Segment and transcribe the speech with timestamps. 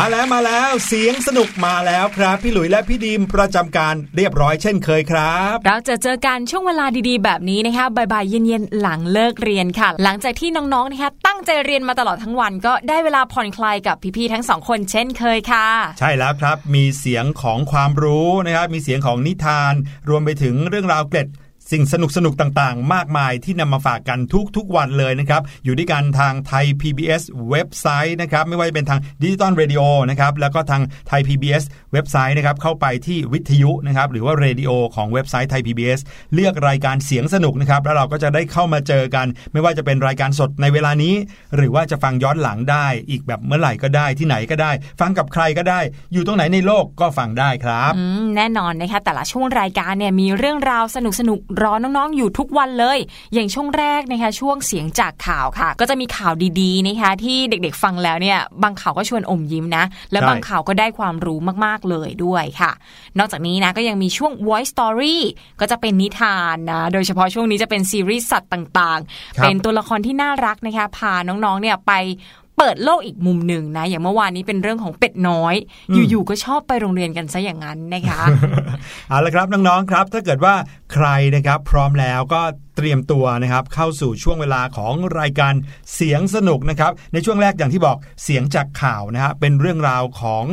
[0.00, 15.68] มาแล้วมาแล้วเสียงสนุกมาแล้วครับ พี่หลุยและพี่ดีมประจำการเรียบร้อยเช่นเคยครับ เราจะเจอกันช่วงเวลาดีๆ แบบนี้นะคะบ่ายๆเย็นๆหลังเลิกเรียนค่ะ หลังจากที่น้องๆนะคะตั้งใจเรียนมาตลอดทั้งวัน ก็ได้เวลาผ่อนคลายกับพี่ๆทั้งสองคนเช่นเคยค่ะ
[15.98, 19.74] ใช่แล้วครับมีเสียงของความรู้นะครับมีเสียงของนิทาน
[20.08, 21.28] รวมไปถึงเรื่องราวเกร็ด
[21.72, 24.18] สิ่งสนุกสนุกต่างๆ มากมายที่นำมาฝากกัน
[24.56, 36.00] ทุกๆวันเลยนะครับ อยู่ด้วยกันทางไทย PBS เว็บไซต์นะครับ ไม่ว่าจะเป็นทาง digital radio นะครับ แล้วก็ทางไทย PBS เว็บไซต์นะครับ เข้าไปที่วิทยุนะครับ หรือว่าเรดิโอของเว็บไซต์ Thai PBS
[36.34, 41.14] เลือกรายการเสียงสนุกนะครับ แล้วเราก็จะได้เข้ามาเจอกัน ไม่ว่าจะเป็นรายการสดในเวลานี้
[41.56, 45.80] หรือว่าจะฟังย้อนหลังได้ อีกแบบเมื่อไหร่ก็ได้ที่ไหนก็ได้ ฟังกับใครก็ได้
[46.12, 47.92] อยู่ตรงไหนในโลกก็ฟังได้ครับ
[48.36, 52.98] แน่นอนนะคะแต่ละช่วงรายการเนี่ยมีเรื่องราวสนุกสนุกๆรอน้องๆ อยู่ทุกวันเลย
[53.34, 62.72] อย่างช่วงแรกนะคะช่วงเสียงจากข่าวค่ะ ก็จะมีข่าวดีๆนะคะที่เด็กๆฟังแล้วเนี่ยบางข่าวก็ชวนอมยิ้มนะ และใช่บางข่าวก็ได้ความรู้มากๆเลยด้วยค่ะ
[63.18, 65.18] นอกจากนี้นะก็ยังมีช่วง voice story
[65.60, 69.00] ก็จะเป็นนิทานนะโดยเฉพาะช่วงนี้จะเป็นซีรีส์สัตว์ต่าง
[69.36, 71.92] ครัๆบเป็นตัวละครที่น่ารักนะคะพาน้องๆเนี่ยไป
[72.58, 75.54] เปิดโลกอีกมุมหนึ่งนะ อย่างเมื่อวานนี้เป็นเรื่องของเป็ดน้อย
[76.10, 78.22] อยู่ๆก็ชอบไปโรงเรียนกันซะอย่างนั้นนะคะ
[79.08, 80.54] เอาละครับน้องๆครับ ถ้าเกิดว่า
[80.92, 82.40] ใครนะครับพร้อมแล้วก็
[82.78, 85.54] เตรียมตัวนะครับเข้าสู่ช่วงเวลาของรายการ
[85.94, 90.44] เสียงสนุกนะครับในช่วงแรกอย่างที่บอกเสียงจากข่าวนะฮะเป็นเรื่องราวของ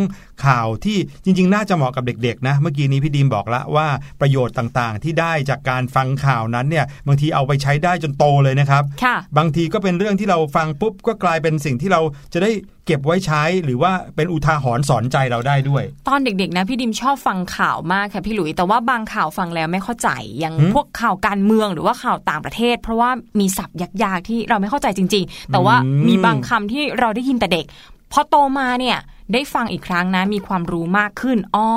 [0.46, 3.88] ข่าวที่จริง ๆ น่าจะเหมาะกับเด็กๆนะเมื่อกี้นี้พี่ดีมบอกแล้วว่า
[4.22, 12.02] ประโยชน์ต่างๆ ที่ได้จากการฟังข่าวนั้นเนี่ยบางทีเอาไปใช้ได้จนโตเลยนะครับค่ะบางทีก็เป็นเรื่องที่เราฟังปุ๊บก็กลายเป็นสิ่งที่เรา
[12.34, 12.52] จะได้
[12.88, 23.10] เก็บไว้ใช้หรือว่าเป็นอุทาหรณ์สอนใจเราได้ด้วย ตอนเด็กๆนะพี่ดิมชอบฟังข่าวมากค่ะพี่หลุยแต่ว่าบางข่าวฟังแล้วไม่เข้าใจอย่างหืมพวกข่าวการเมืองหรือว่าข่าวต่างประเทศ เพราะว่า
[23.40, 27.66] มีศัพท์ยากๆที่เราไม่เข้าใจจริง ๆ แต่ว่าอืมมีบางคำที่เราได้ยินแต่เด็ก
[28.12, 28.98] พอโตมาเนี่ย
[29.34, 31.68] ได้ฟังอีกครั้งนะ มีความรู้มากขึ้น อ๋อ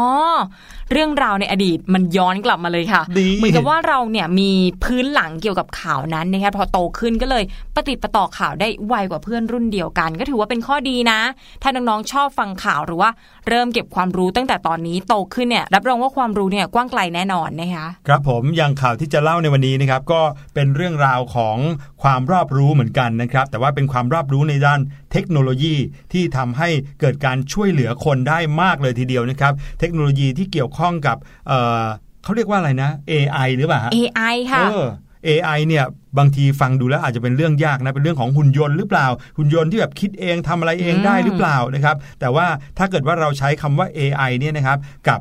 [0.93, 4.51] เรื่องราวในอดีตมันย้อนกลับมาเลยค่ะดีเหมือนกับว่าเราเนี่ยมี
[4.85, 11.21] พื้นหลังเกี่ยวกับข่าวนั้นนะคะพอโตขึ้นก็เลยปฏิดประต่อข่าวได้ไวกว่าเพื่อนรุ่นเดียวกัน ก็ถือว่าเป็นข้อดีนะ
[11.63, 13.11] ถ้าน้องๆชอบฟังข่าวหรือว่า
[13.49, 20.21] เริ่มเก็บความรู้ตั้งแต่ตอนนี้โตขึ้นเนี่ยรับรองว่าความรู้เนี่ยกว้างไกลแน่นอนนะคะครับผมอย่างข่าวที่จะเล่าในวันนี้นะครับก็
[20.55, 21.57] เป็นเรื่องราวของ
[22.03, 24.81] ความรอบรู้เหมือนกันนะครับแต่ว่าเป็นความรอบรู้ในด้าน
[25.13, 25.75] เทคโนโลยี
[26.13, 26.69] ที่ทำให้
[27.01, 31.17] เกิดการช่วยเหลือคนได้มากเลยทีเดียวนะครับ เทคโนโลยีที่เกี่ยวข้องกับ
[31.49, 31.85] เอ่อ
[32.25, 34.87] เขาเรียกว่าอะไรนะ AI หรือเปล่าฮะ AI ค่ะเออ
[35.29, 35.85] AI เนี่ย
[36.19, 39.07] บางทีฟังดูแล้วอาจจะเป็นเรื่องยากนะเป็นเรื่องของหุ่นยนต์หรือเปล่า
[39.39, 42.47] หุ่นยนต์ที่แบบคิดเองทำอะไรเองได้หรือเปล่านะครับ แต่ว่า
[42.79, 44.79] ถ้าเกิดว่าเราใช้คำว่า AI เนี่ยนะครับ
[45.09, 45.21] กับ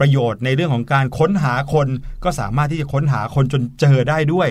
[0.00, 1.88] ประโยชน์ในเรื่องของการค้นหาคน
[2.24, 4.48] ก็สามารถที่จะค้นหาคนจนเจอได้ด้วย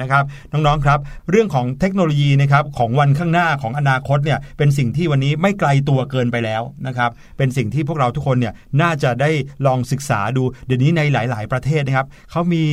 [0.00, 0.98] นะครับน้องๆครับ
[1.30, 9.30] เรื่องของเทคโนโลยีนะครับของวันข้างหน้าของอนาคตเนี่ยเป็นสิ่งที่วันนี้ไม่ไกลตัวเกินไปแล้วนะครับเป็นสิ่งที่พวกเราทุกคนเนี่ยน่าจะได้
[9.66, 12.64] ลองศึกษาดูเดี๋ยวนี้ในหลาย ๆ ประเทศนะครับเขามี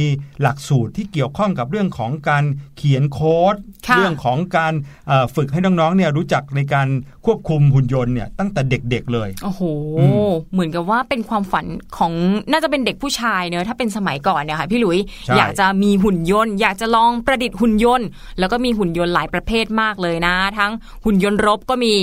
[0.41, 2.43] หลักสูตรที่เกี่ยวข้องกับเรื่องของการ
[2.77, 3.55] เขียนโค้ด
[3.87, 4.73] ค่ะเรื่องของการ
[5.07, 6.87] เอ่อฝึกให้น้องๆเนี่ยรู้จักในการ
[7.25, 9.61] ควบคุมหุ่นยนต์เนี่ยตั้งแต่เด็กๆเลย โอ้โห
[9.99, 11.65] อืมเหมือนกับว่าเป็นความฝัน
[11.97, 12.13] ของ
[12.51, 18.07] น่าจะเป็นเด็กผู้ชายเนอะถ้าเป็นสมัยก่อนเนี่ยค่ะพี่หลุยใช่อยากจะมีหุ่นยนต์ อยากจะลองประดิษฐ์หุ่นยนต์
[18.39, 20.71] แล้วก็มีหุ่นยนต์หลายประเภทมากเลยนะ ทั้ง
[21.05, 21.95] หุ่นยนต์รบก็มี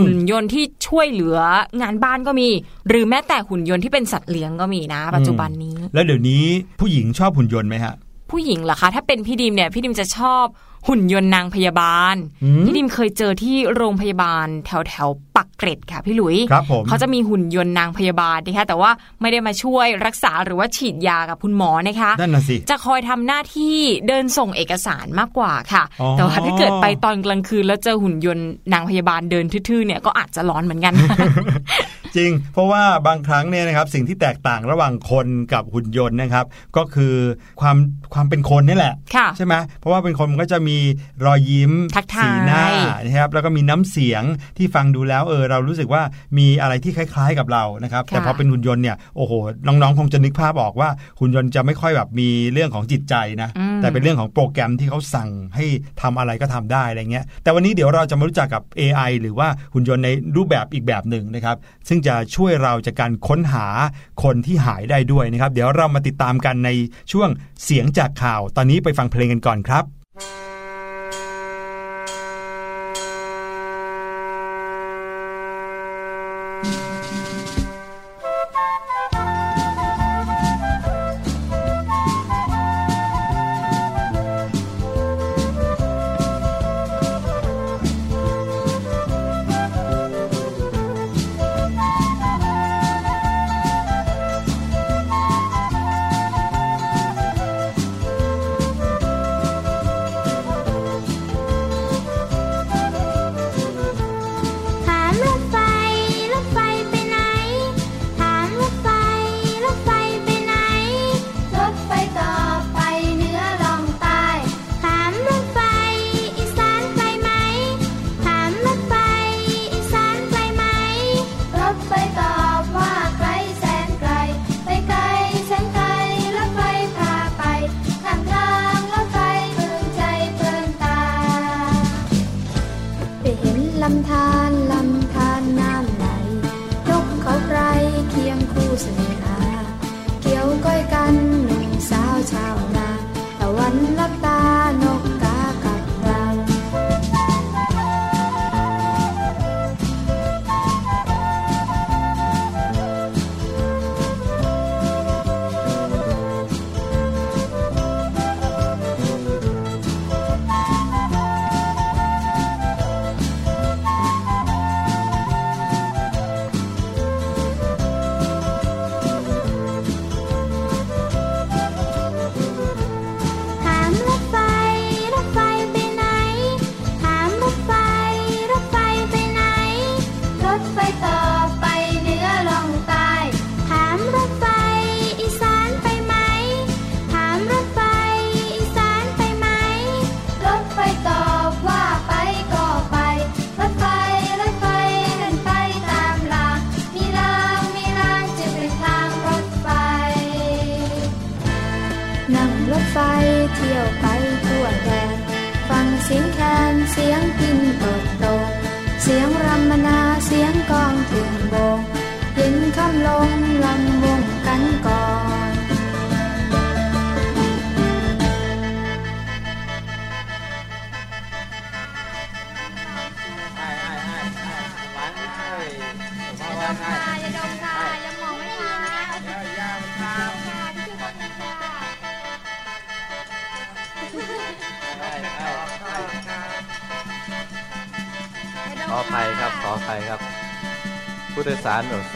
[0.00, 1.38] หุ่นยนต์ที่ช่วยเหลือ
[1.80, 2.48] งานบ้านก็มี
[2.88, 6.44] หรือแม้แต่หุ่นยนต์ที่เป็นสัตว์เลี้ยงก็มีนะ ปัจจุบันนี้ แล้วเดี๋ยวนี้
[6.80, 7.94] ผู้หญิงชอบหุ่นยนต์ไหมฮะ
[8.30, 10.46] ผู้หญิงเหรอคะถ้าเป็นพี่ดิมเนี่ยพี่ดิมจะชอบ
[10.88, 18.90] หุ่นยนต์นางพยาบาลอืมพี่ดิมเคยเจอที่โรงพยาบาลแถวแถวๆปักเกร็ดค่ะพี่หลุยครับผมเขาจะมีหุ่นยนต์นางพยาบาลนะคะแต่ว่า
[19.20, 23.76] ไม่ได้มาช่วยรักษาหรือว่าฉีดยากับคุณหมอนะคะนั่นน่ะสิจะคอยทำหน้าที่
[24.08, 30.94] เดินส่งเอกสารมากกว่าค่ะอ๋อแต่ว่าถ้าเกิดไปตอนกลางคืนแล้วเจอหุ่นยนต์นางพยาบาลเดินทื่อๆเนี่ยก็อาจจะร้อนเหมือนกัน
[32.18, 36.46] จริง เพราะว่าบางครั้งเนี่ยนะครับสิ่งที่แตกต่างระหว่างคนกับหุ่นยนต์นะครับ
[36.76, 37.14] ก็คือ
[37.60, 37.76] ความ
[38.14, 40.78] ความเป็นคนนี่แหละค่ะใช่ไหมเพราะว่าเป็นคนมันก็จะมี
[41.26, 42.64] รอยยิ้มทักทายสีหน้า
[43.04, 44.22] นะครับแล้วก็มีน้ำเสียง
[44.58, 46.02] ที่ฟังดูแล้วเออเรารู้สึกว่า
[46.38, 49.32] มีอะไรที่คล้าย ๆกับเรานะครับค่ะแต่พอเป็นหุ่นยนต์เนี่ยโอ้โห
[49.66, 50.88] น้องๆคงจะนึกภาพออกว่า
[51.20, 55.66] หุ่นยนต์จะไม่ค่อยแบบมีเรื่องของจิตใจนะอืมแต่เป็นเรื่องของโปรแกรมที่เขาสั่งให้
[56.02, 61.56] ทำอะไรก็ทำได้อะไรเงี้ยแต่วันนี้เดี๋ยวเราจะมารู้จักกับ AI หรือว่าหุ่นยนต์ในรูปแบบอีกแบบหนึ่งนะครับ
[61.88, 63.66] ซึ่งจะช่วยเราจากการค้นหา
[64.22, 66.70] คนที่หายได้ด้วยนะครับ เดี๋ยวเรามาติดตามกันใน
[67.12, 67.28] ช่วง
[67.64, 69.84] เสียงจากข่าว ตอนนี้ไปฟังเพลงกันก่อนครับ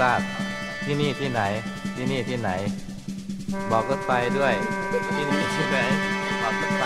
[0.01, 0.21] ทราบ
[0.85, 1.43] ที่นี่ที่ไหน
[1.97, 2.51] ที่นี่ที่ไหน
[3.71, 4.55] บอกก็ไปด้วย
[5.17, 5.79] ที่นี่ที่ไหน
[6.43, 6.85] บอกก็ไป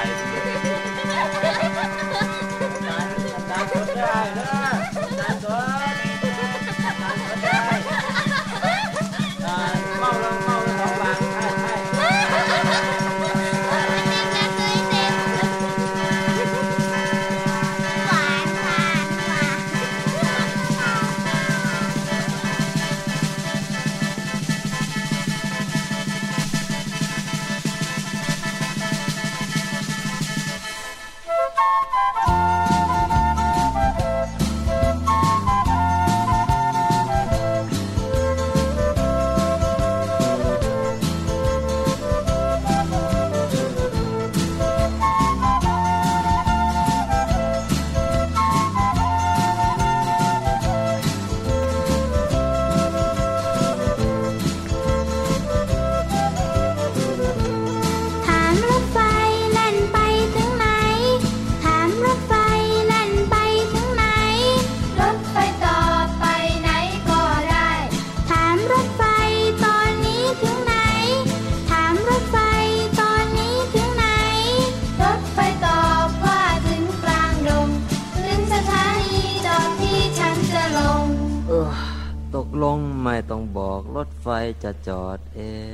[84.65, 85.41] จะจอดเอ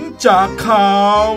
[0.00, 1.28] งจากข่าว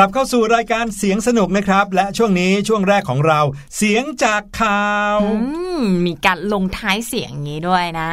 [0.00, 3.40] กลับเข้าสู่รายการเสียงสนุกนะครับ และช่วงนี้ช่วงแรกของเรา
[3.76, 5.48] เสียงจากข่าวอื
[5.80, 8.10] มมีการลงท้ายเสียงอย่างนี้ด้วยนะ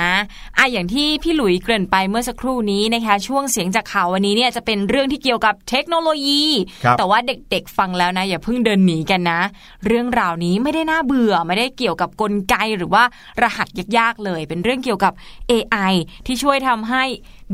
[0.57, 6.43] อะอย่างที่พี่หลุยเกริ่นไปเมื่อสักครู่นี้นะคะ ช่วงเสียงจากข่าววันนี้เนี่ยจะเป็นเรื่องที่เกี่ยวกับเทคโนโลยี
[6.83, 9.41] ครับแต่ว่าเด็กๆฟังแล้วนะอย่าเพิ่งเดินหนีกันนะ
[9.85, 13.03] เรื่องราวนี้ไม่ได้น่าเบื่อไม่ได้เกี่ยวกับกลไกหรือว่า
[13.41, 13.67] รหัส
[13.97, 15.13] ยากๆเลย เป็นเรื่องเกี่ยวกับ
[15.51, 15.93] AI
[16.25, 17.03] ที่ช่วยทำให้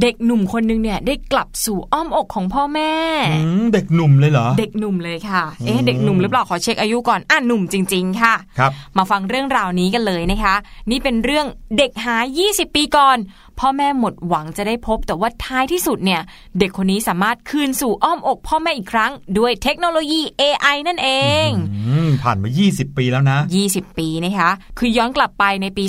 [0.02, 2.94] เด็กหนุ่มคนนึงเนี่ยได้กลับสู่อ้อมอกของพ่อแม่
[3.34, 10.56] อืมเด็กหนุ่มเลยเหรอ เด็กหนุ่มเลยค่ะเอ๊ะเด็กหนุ่มหรือเปล่าขอเช็คอายุก่อนอะหนุ่มจริง ๆ ค่ะครับมาฟังเรื่องราวนี้กันเลยนะคะ
[10.90, 11.46] นี่เป็นเรื่อง
[11.78, 13.18] เด็กหาย 20 ปีก่อน
[13.60, 16.22] พ่อแม่หมดหวังจะได้พบ แต่ว่าท้ายที่สุดเนี่ย
[16.60, 21.10] เด็กคนนี้สามารถคืนสู่อ้อมอกพ่อแม่อีกครั้ง ด้วยเทคโนโลยี AI นั่นเอ
[21.48, 21.50] ง
[21.88, 24.50] อืมผ่านมา 20 ปีแล้วนะ 20 ปีนะคะ
[24.80, 25.86] คือย้อนกลับไปในปี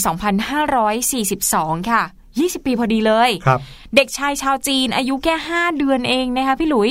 [1.33, 2.03] 2542 ค่ะ
[2.41, 3.61] 20 ปีพอดีเลยครับ
[3.97, 6.91] เด็กชายชาวจีนอายุแค่ 5 เดือนเองนะคะพี่หลุย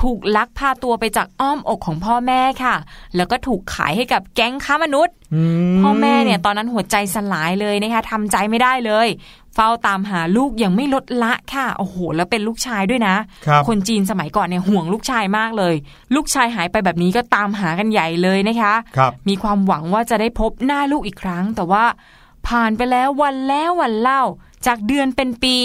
[0.00, 2.74] ถูกลักพาตัวไปจากอ้อมอกของพ่อแม่ค่ะ
[3.16, 5.42] แล้วก็ถูกขายให้กับแก๊งค้ามนุษย์อื
[5.74, 9.08] มพ่อแม่เนี่ยตอนนั้นหัวใจสลายเลยนะคะทำใจไม่ได้เลย
[9.54, 13.14] เฝ้าตามหาลูกยังไม่ลดละค่ะโอ้โหแล้วเป็นลูกชายด้วยนะ
[13.46, 15.74] ครับคนจีนสมัยก่อนเนี่ยห่วงลูกชายมากเลย
[16.14, 21.84] ลูกชายหายไปแบบนี้ก็ตามหากันใหญ่เลยนะคะครับมีความหวังว่าจะได้พบหน้าลูกอีกครั้ง แต่ว่า
[22.48, 24.22] ผ่านไปแล้ววันแล้ววันเล่า
[24.66, 25.56] จากเดือนเป็นปี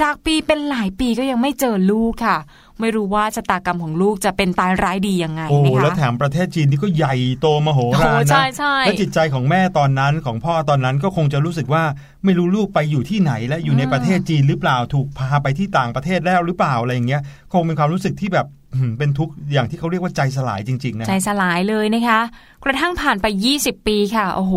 [0.00, 2.38] จากปีเป็นหลายปีก็ยังไม่เจอลูกค่ะ
[2.80, 11.82] ไม่รู้ว่าชะตากรรมของลูกจะเป็นตายร้ายดียังไงโอ้นะคะแล้วแถมประเทศจีนนี่ก็ใหญ่โตมโหฬารโอ้นะใช่ใช่และจิตใจของแม่ตอนนั้นของพ่อตอนนั้นก็คงจะรู้สึกว่า
[12.24, 18.65] ไม่รู้ลูกไปอยู่ที่ไหนและอยู่ในประเทศจีนหรือเปล่าถูกพาไปที่ต่างประเทศแล้วหรือเปล่าอะไรอย่างเงี้ยคงเป็นความรู้สึกที่แบบอืม
[18.98, 22.20] เป็นทุกข์อย่างที่เขาเรียกว่าใจสลายจริงๆนะใจสลายเลยนะคะ
[22.64, 24.54] กระทั่งผ่านไป 20 ปีค่ะโอ้โห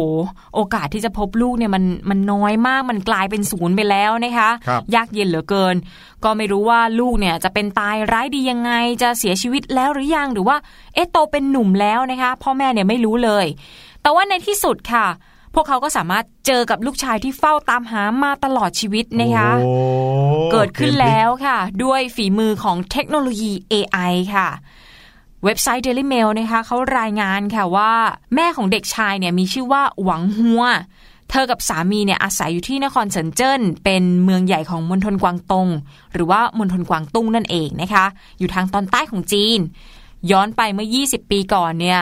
[0.55, 5.75] โอกาสที่จะพบลูกเนี่ยมันมันน้อยมากมันกลายเป็นศูนย์ไปแล้วนะคะครับยากเย็นเหลือเกิน
[6.23, 10.58] ก็ไม่รู้ว่าลูกเนี่ยจะเป็นตายร้ายดียังไง จะเสียชีวิตแล้วหรือยังหรือว่า
[10.93, 13.45] เอ๊ะโตเป็นหนุ่มแล้วนะคะ พ่อแม่เนี่ยไม่รู้เลย
[14.01, 15.08] แต่ว่าในที่สุดค่ะ
[15.53, 19.73] พวกเขาก็สามารถเจอกับลูกชายที่เฝ้าตามหามาตลอดชีวิตนะคะโอ้
[20.51, 24.47] เกิดขึ้นแล้วค่ะ ด้วยฝีมือของเทคโนโลยี AI ค่ะ
[25.43, 27.91] เว็บไซต์ Daily Mail นะคะเขารายงานค่ะว่า
[28.35, 30.63] แม่ของเด็กชายเนี่ยมีชื่อว่าหวังฮัว
[31.29, 35.67] เธอกับสามีเนี่ยอาศัยอยู่ที่นครเซินเจิ้น เป็นเมืองใหญ่ของมณฑลกวางตง
[36.13, 38.05] หรือว่ามณฑลกวางตุ้งนั่นเองนะคะ
[38.39, 39.59] อยู่ทางตอนใต้ของจีน
[40.31, 42.01] ย้อนไปเมื่อ 20 ปีก่อนเนี่ย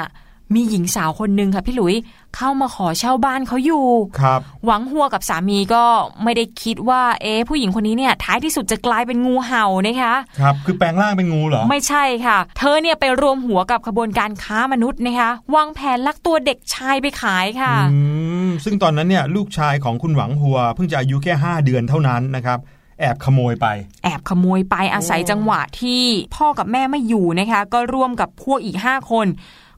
[0.53, 1.95] มีหญิงสาวคนหนึ่งค่ะพี่หลุย
[2.36, 3.88] เข้ามาขอเช่าบ้านเขาอยู่
[4.21, 5.83] ครับ หวังหัวกับสามีก็
[6.23, 17.99] ไม่ได้คิดว่า เอ๊ะผู้หญิงคนนี้เนี่ย ท้ายที่สุดจะกลายเป็นงูเห่านะคะครับคือแปลงร่างเป็นงูเหรอ ไม่ใช่ค่ะ เธอเนี่ยไปรวมหัวกับขบวนการค้ามนุษย์นะคะวางแผนลักตัวเด็กชายไปขายค่ะอื
[18.47, 22.60] มซึ่งตอนนั้นเนี่ยลูกชายของคุณหวังหัว เพิ่งจะอายุแค่ 5 เดือนเท่านั้นนะครับ
[23.01, 23.67] แอบขโมยไป
[24.03, 26.03] แอบขโมยไปอาศัยจังหวะที่
[26.36, 29.27] พ่อกับแม่ไม่อยู่นะคะ ก็ร่วมกับพวกอีก 5 คน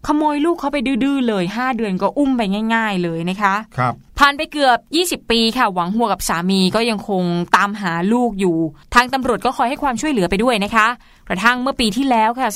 [0.08, 2.42] ขโมยลูกเขาไปดื้อๆเลย 5 เดือนก็อุ้มไป
[2.76, 4.78] ง่าย ๆ เลยนะคะครับผ่านไปเกือบ
[5.24, 7.24] 20 ปีค่ะ หวังหัวกับสามีก็ยังคง
[7.56, 8.58] ตามหาลูกอยู่
[8.96, 10.88] ทางตำรวจก็คอยให้ความช่วยเหลือไปด้วยนะคะ
[11.28, 12.48] กระทั่งเมื่อปีที่แล้วค่ะ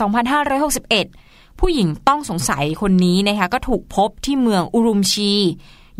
[0.76, 5.32] 2561 ผู้หญิงต้องสงสัยคนนี้นะคะก็ถูกพบที่เมืองอุรุมชี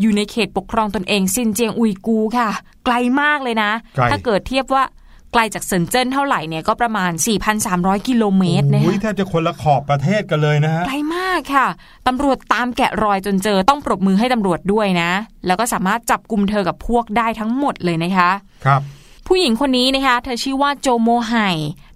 [0.00, 2.48] อยู่ในเขตปกครองตนเองซินเจียงอุยกูค่ะ
[2.84, 4.84] ไกลมากเลยนะไกลถ้าเกิดเทียบว่า
[5.34, 7.12] ไกลจากเซินเจิ้นเท่าไหร่เนี่ยก็ประมาณ
[7.60, 11.66] 4,300 กิโลเมตรนะโอ้ยคะแทบจะคนละขอบประเทศกันเลยนะฮะไกลมากค่ะ
[12.06, 15.10] ตำรวจตามแกะรอยจนเจอต้องปรบมือให้ตำรวจด้วยนะ
[15.46, 18.30] แล้วก็สามารถจับกลุ่มเธอกับพวกได้ทั้งหมดเลยนะคะ
[18.64, 18.80] ครับ
[19.26, 21.34] ผู้หญิงคนนี้นะคะ เธอชื่อว่าโจโมไฮ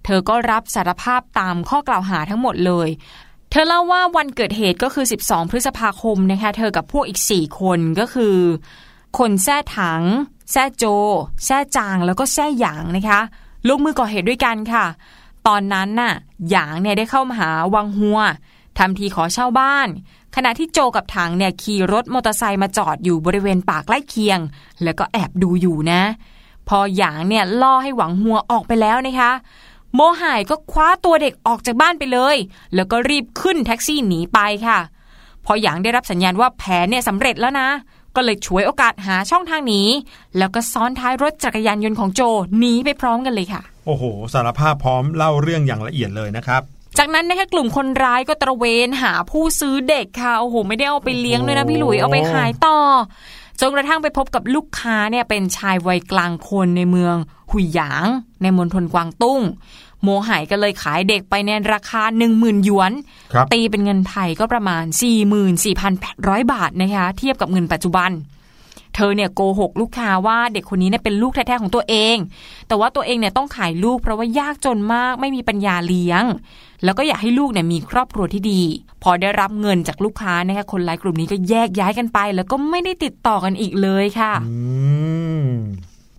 [0.05, 2.89] เธอก็รับสารภาพตามข้อกล่าวหาทั้งหมดเลย
[3.51, 8.35] เธอเล่าว่าวันเกิดเหตุก็คือ 12 พฤษภาคมนะคะ เธอกับพวกอีก 4 คนก็คือ
[9.17, 10.03] คนแซ่ถัง
[10.51, 10.83] แซ่โจ
[11.45, 13.19] แซ่จาง แล้วก็แซ่หยางนะคะ
[13.67, 14.85] ลงมือก่อเหตุด้วยกันค่ะ
[15.47, 16.13] ตอนนั้นน่ะ
[16.49, 18.19] หยางเนี่ยได้เข้ามาหาวังหัว
[18.77, 19.87] ทำทีขอเช่าบ้าน
[20.35, 24.39] ขณะที่โจกับถังเนี่ยขี่รถมอเตอร์ไซค์มาจอดอยู่บริเวณป่าใกล้เคียง
[24.83, 26.01] แล้วก็แอบดูอยู่นะ
[26.67, 29.31] พอหยางเนี่ยล่อให้หวังหัวออกไปแล้วนะคะ
[29.95, 32.35] โมหายก็คว้าตัวเด็กออกจากบ้านไปเลย
[32.75, 34.79] แล้วก็รีบขึ้นแท็กซี่หนีไปค่ะ
[35.45, 37.67] พอหยางได้รับสัญญาณว่าแผนเนี่ยสำเร็จแล้วนะ
[38.15, 39.81] ก็เลยฉวยโอกาสหาช่องทางหนี
[40.37, 42.21] แล้วก็ซ้อนท้ายรถจักรยานยนต์ของโจ
[42.59, 46.61] หนีไปพร้อมกันเลยค่ะ โอ้โห สารภาพพร้อมเล่าเรื่องอย่างละเอียดเลยนะครับ
[46.97, 52.77] จากนั้นนะคะกลุ่มคนร้ายก็ตระเวนหาผู้ซื้อเด็กค่ะโอ้โหไม่ได้เอาไปเลี้ยงด้วยนะพี่หลุยเอาไปขายต่อ
[53.61, 57.15] จนกระทั่งไปพบกับลูกค้าเนี่ยเป็นชายวัยกลางคนในเมือง
[57.51, 58.07] หุยหยาง
[58.41, 59.41] ในมณฑลกวางตุ้ง
[60.03, 62.91] โมหายก็เลยขายเด็กไปในราคา 1 0,000 หยวน
[63.33, 64.83] ครับตีเป็นเงินไทยก็ประมาณ
[65.67, 68.11] 44,800 บาทนะคะเทียบกับเงินปัจจุบัน
[68.95, 72.17] เธเธอเนี่ยโกหกลูกค้าว่าเด็กคนนี้เนี่ยเป็นลูกแท้ๆของตัวเอง
[72.67, 76.23] แต่ว่าตัวเองเนี่ยต้องขายลูกเพราะว่ายากจนมากไม่มีปัญญาเลี้ยง
[76.83, 78.61] แล้วก็อยากให้ลูกเนี่ยมีครอบครัวที่ดี
[79.03, 84.55] พอได้รับเงินจากลูกค้านะคะคนร้ายกลุ่มนี้ก็แยกย้ายกันไป แล้วก็ไม่ได้ติดต่อกันอีกเลยค่ะอื
[85.45, 85.49] ม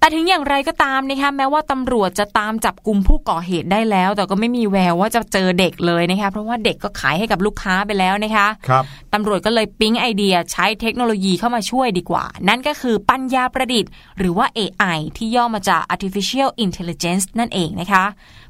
[0.00, 8.84] แต่ถึงอย่างไรก็ตามนะคะแม้ว่าตำรวจจะตามจับกลุ่มผู้ก่อเหตุได้แล้ว แต่ก็ไม่มีแววว่าจะเจอเด็กเลยนะคะเพราะว่าเด็กก็ขายให้กับลูกค้าไปแล้วนะคะครับ
[9.14, 18.04] ตำรวจก็เลยปิ๊งไอเดียใช้เทคโนโลยีเข้ามาช่วยดีกว่า นั่นก็คือปัญญาประดิษฐ์ หรือว่า AI ที่ย่อมาจาก artificial intelligence นั่นเองนะคะ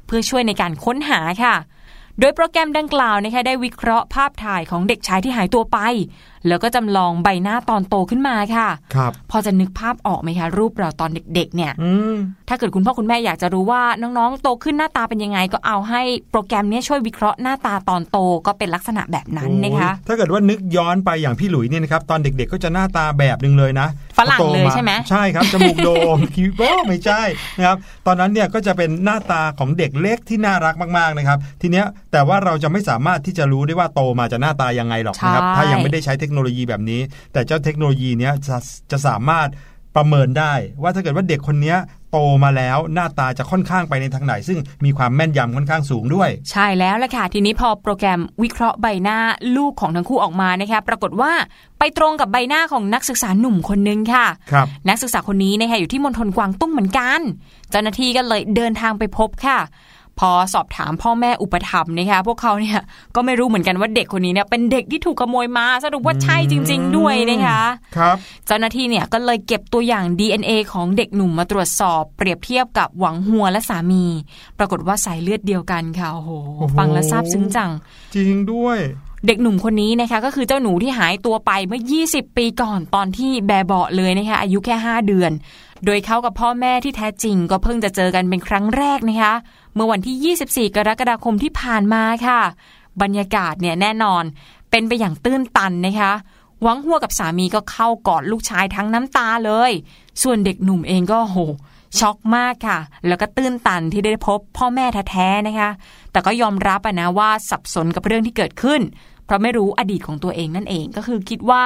[0.05, 1.55] เพื่อช่วยในการค้นหาค่ะ
[2.19, 5.77] โดยโปรแกรมดังกล่าวนะคะได้วิเคราะห์ภาพถ่ายของเด็กชายที่หายตัวไป
[6.47, 12.15] แล้วก็จำลองใบหน้าตอนโตขึ้นมาค่ะครับพอจะนึกภาพออกไหมคะ รูปเราตอนเด็ก ๆ เนี่ยอืม
[12.49, 16.01] ถ้าเกิดคุณพ่อคุณแม่อยากจะรู้ว่าน้องๆ โตขึ้นหน้าตาเป็นยังไง ก็เอาให้
[16.31, 27.21] โปรแกรมเนี้ยช่วยวิเคราะห์หน้าตาตอนโตก็เป็นลักษณะแบบนั้นนะคะโอ้ยถ้าเกิดว่านึกย้อนไปอย่างพี่หลุยเนี่ยนะครับตอนเด็ก ๆ ก็จะหน้าตาแบบหนึ่งเลยนะฝรั่งพอโตเลยใช่ไหมใช่ครับจมูกโด่งคิ้วโป้ไม่ใช่
[27.57, 27.77] นะครับ
[28.07, 37.01] ตอนนั้นเนี่ยก็จะเป็นหน้าตาของเด็กเล็กที่น่ารักมากๆนะครับ ทีเนี้ยแต่ว่าเราจะไม่สามารถที่จะรู้ได้ว่าโตมาจะหน้าตายังไงหรอกนะครับใช่ถ้ายังไม่ได้ใช้เทคโนโลยีแบบนี้
[37.33, 38.57] แต่เจ้าเทคโนโลยีเนี้ยจะ
[38.91, 39.49] จะสามารถ
[39.95, 41.77] ประเมินได้ว่าถ้าเกิดว่าเด็กคนเนี้ย
[42.11, 49.17] โตมาแล้วหน้าตาจะค่อนข้างไปในทางไหน ซึ่งมีความแม่นยำค่อนข้างสูงด้วย ใช่แล้วละค่ะ ทีนี้พอโปรแกรมวิเคราะห์ใบหน้า
[49.57, 51.31] ลูกของทั้งคู่ออกมานะคะปรากฏว่า
[51.79, 57.19] ไปตรงกับใบหน้าของนักศึกษาหนุ่มคนนึงค่ะครับนักศึกษาคนนี้นะคะอยู่ที่มณฑลกวางตุ้งเหมือนกัน
[57.71, 59.59] เจ้าหน้าที่ก็เลยเดินทางไปพบค่ะ
[60.19, 62.79] พอสอบถามพ่อแม่อุปถัมภ์นะคะพวกเขาเนี่ย
[63.15, 67.61] ก็ไม่รู้เหมือนกันว่าเด็กคนนี้เนี่ยเป็นเด็กที่ถูกขโมยมาสรุปว่าใช่จริง ๆ ด้วยนะคะ
[67.97, 68.15] ครับ
[68.47, 74.05] เจ้าหน้าที่เนี่ยก็เลยเก็บตัวอย่าง DNA ของเด็กหนุ่มมาตรวจสอบ เปรียบเทียบกับหวังหัวและสามี
[74.57, 77.69] ปรากฏว่าสายเลือดเดียวกันค่ะโอ้โหโอ้โหฟังแล้วซาบซึ้งจัง
[78.15, 78.79] จริงด้วย
[79.25, 85.31] เด็กหนุ่มคนนี้นะคะก็คือเจ้าหนูที่หายตัวไปเมื่อ 20 ปีก่อนตอนที่แบเบาะเลยนะคะอายุแค่ 5 เดือน
[85.85, 89.33] โดยเขากับพ่อแม่ที่แท้จริง ก็เพิ่งจะเจอกันเป็นครั้งแรกนะคะ
[89.75, 92.39] เมื่อวันที่ 24 กรกฎาคมที่ผ่านมาค่ะ
[93.01, 94.23] บรรยากาศเนี่ยแน่นอน
[94.71, 96.11] เป็นไปอย่างตื้นตันนะคะ
[96.61, 99.71] หวังหัวกับสามีก็เข้ากอดลูกชายทั้งน้ำตาเลย
[100.21, 101.37] ส่วนเด็กหนุ่มเองก็โห
[101.99, 105.69] ช็อกมากค่ะ แล้วก็ตื้นตันที่ได้พบพ่อแม่แท้ๆนะคะ
[106.11, 108.81] แต่ก็ยอมรับนะว่าสับสนกับเรื่องที่เกิดขึ้น
[109.31, 111.61] ราะไม่รู้อดีตของตัวเองนั่นเองก็คือคิดว่า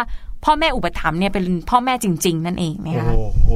[0.46, 3.48] พ่อแม่อุปถัมภ์เนี่ยเป็นพ่อแม่จริง ๆ นั่นเองนะคะโอ้โห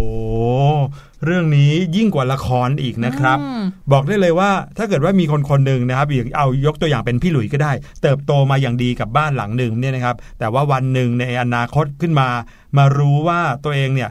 [1.26, 7.72] เรื่องนี้ยิ่งกว่าละครอีกนะครับอืมบอกได้เลยว่าถ้าเกิดว่ามีคนคนหนึ่งนะครับอย่างเอายกตัวอย่างเป็นพี่หลุยส์ก็ได้
[8.04, 12.30] เติบโตมาอย่างดีกับบ้านหลังหนึ่งเนี่ยนะครับ แต่ว่าวันหนึ่งในอนาคตขึ้นมา
[12.78, 14.10] มารู้ว่าตัวเองเนี่ย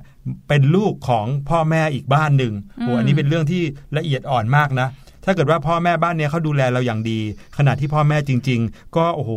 [0.49, 3.63] เป็นลูกของพ่อแม่อีกบ้านหนึ่งโอ้อันนี้เป็นเรื่องที่
[3.99, 4.89] ละเอียดอ่อนมากนะ
[5.25, 7.21] ถ้าเกิดว่าพ่อแม่บ้านเนี้ยเขาดูแลเราอย่างดี
[7.59, 9.33] ขณะที่พ่อแม่จริง ๆ ก็โอ้โห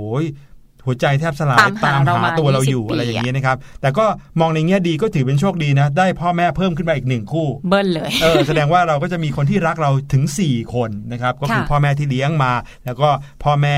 [0.85, 4.05] หัวใจแทบสลายตามหาเรามาตัวเราอยู่20อะไรอย่างปีอะเงี้ยนะครับ แต่ก็
[4.39, 12.51] มองในแง่ดีก็ถือเป็นโชคดีนะ ได้พ่อแม่เพิ่มขึ้นมาอีกหนึ่งคู่ เบิ้ลเลยเออแสดงว่าเราก็จะมีคนที่รักเราถึง 4 คนนะครับก็คือค่ะพ่อแม่ที่เลี้ยงมา
[12.85, 13.09] แล้วก็
[13.43, 13.77] พ่อแม่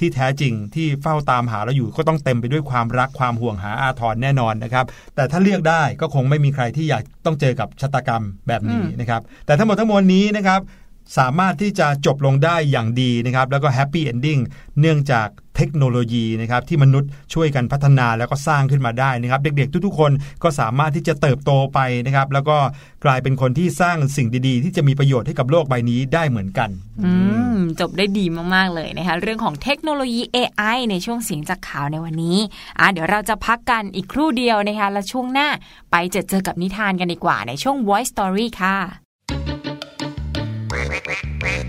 [0.00, 10.60] ที่แท้จริงที่เฝ้าตามหาเราอยู่ก็ต้องเต็มไปด้วยความรักความห่วงหาอาทรแน่นอนนะครับ แต่ถ้าเลือกได้ก็คงไม่มีใครที่อยากต้องเจอกับชะตากรรมแบบนี้นะครับ แต่ทั้งหมดทั้งมวลนี้นะครับ
[11.18, 14.38] สามารถที่จะจบลงได้อย่างดีนะครับแล้วก็ happy ending
[14.80, 20.12] เนื่องจากเทคโนโลยีนะครับที่มนุษย์ช่วยกันพัฒนาแล้วก็สร้างขึ้นมาได้นะครับ เด็กๆ ทุกๆ คน
[20.42, 22.56] ก็สามารถที่จะเติบโตไปนะครับ แล้วก็
[23.04, 26.70] กลายเป็นคนที่สร้างสิ่งดีๆ ที่จะมีประโยชน์ให้กับโลกใบนี้ได้เหมือนกัน
[27.80, 32.38] จบได้ดีมากๆเลยนะคะเรื่องของเทคโนโลยี AI ในช่วงเสียงจากข่าวในวันนี้
[32.80, 35.48] อะเดี๋ยวเราจะพักกันอีกครู่เดียวนะคะแล้วช่วงหน้า
[35.90, 39.03] ไปเจอเจอกับนิทานกันดีกว่าในช่วง Voice Story ค่ะ
[41.22, 41.63] Bye.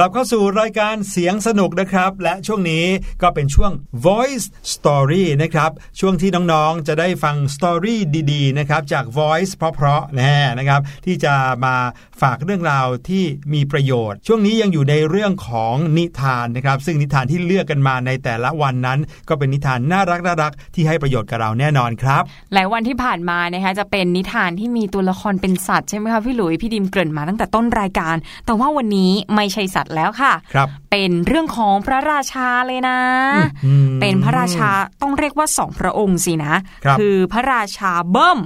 [0.00, 2.84] กลับเข้าสู่รายการเสียงสนุกนะครับ และช่วงนี้
[3.22, 3.72] ก็เป็นช่วง
[4.06, 8.00] Voice Story นะครับช่วงที่น้องๆจะได้ฟังสตอรี่
[8.32, 11.34] ดีๆนะครับจาก Voice เพราะๆแน่นะครับที่จะ
[11.64, 11.76] มา
[12.22, 22.22] ฝากเรื่องราวที่มีประโยชน์ ช่วงนี้ยังอยู่ในเรื่องของนิทานนะครับซึ่งนิทานที่เลือกกันมาในแต่ละวันนั้น ก็เป็นนิทานน่ารักน่ารักที่ให้ประโยชน์กับเราแน่นอนครับ
[22.54, 32.98] หลายวันที่ผ่านมานะคะจะเป็นนิทานที่มีตัวละครเป็นสัตว์ใช่ไหมคะพี่หลุยพี่ดิมเกริ่นมาตั้งแต่ต้นรายการ แต่ว่าวันนี้ไม่ใช่สัตวแล้วค่ะครับเป็นเรื่องของพระราชาเลยนะ
[33.66, 34.70] อืมเป็นพระราชา
[35.02, 38.40] ต้องเรียกว่าสองพระองค์สินะครับอพระราชาเบิ้ม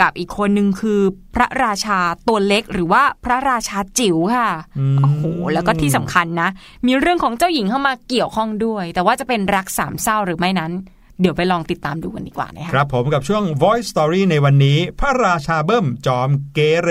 [0.00, 1.00] กับอีกคนหนึ่งคือ
[1.34, 6.48] พระราชาตัวเล็กหรือว่าพระราชาจิ๋วค่ะอืมโอ้โหแล้วก็ที่สำคัญนะ
[6.86, 10.72] มีเรื่องของเจ้าหญิงเข้ามาเกี่ยวข้องด้วย แต่ว่าจะเป็นรักสามเศร้าหรือไม่นั้น
[11.20, 16.90] เดี๋ยวไปลองติดตามดูกันดีกว่านะคะครับผมกับช่วง Voice Story ในวันนี้ พระราชาเบิ้มจอมเกเร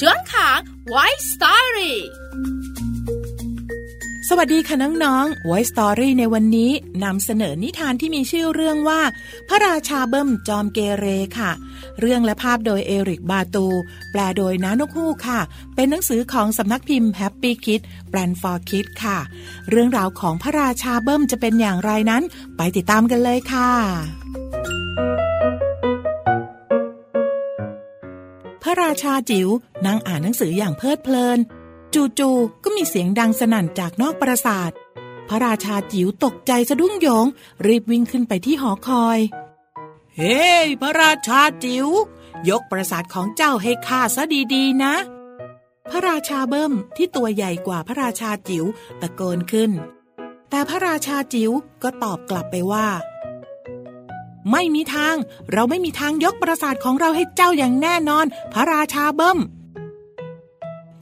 [0.00, 1.94] ช่วงของ White Story
[4.28, 6.70] สวัสดีค่ะน้องๆ Voice Story ในวันนี้
[7.04, 9.00] นำเสนอนิทานที่มีชื่อเรื่องว่า
[9.48, 11.06] พระราชาเบิ้มจอมเกเร
[11.38, 11.50] ค่ะ
[12.00, 13.66] เรื่องและภาพโดยเอริกบาตู
[14.12, 15.40] แปลโดยน้านกฮูกค่ะ
[15.74, 19.18] เป็นหนังสือของสำนักพิมพ์ Happy Kid แปลน for Kids ค่ะ
[19.70, 22.22] เรื่องราวของพระราชาเบิ้มจะเป็นอย่างไรนั้น
[22.56, 23.70] ไปติดตามกันเลยค่ะ
[28.66, 29.48] ระราชาจิ๋ว
[29.86, 31.38] นั่งอ่านหนังสืออย่างเพลิดเพลิน
[31.94, 34.70] จู่ๆก็มีเสียงดังสนั่นจากนอกปราสาท
[35.28, 37.26] พระราชาจิ๋วตกใจสะดุ้งโยง
[37.66, 39.18] รีบวิ่งขึ้นไปที่หอคอย
[40.16, 41.88] เฮ้ hey, พระราชาจิ๋ว
[42.48, 44.22] ยกปราสาทของเจ้าให้ข้าซะ
[44.54, 44.94] ดีๆนะ
[45.90, 48.64] พระราชาเบิ้มที่ตัวใหญ่กว่าพระราชาจิ๋ว
[49.00, 49.70] ตะโกนขึ้น
[50.50, 51.50] แต่พระราชาจิ๋ว
[51.82, 52.86] ก็ตอบกลับไปว่า
[54.50, 55.14] ไม่มีทาง
[55.52, 59.38] เราไม่มีทางยกปราสาทของเราให้เจ้าอย่างแน่นอน พระราชาเบิ้ม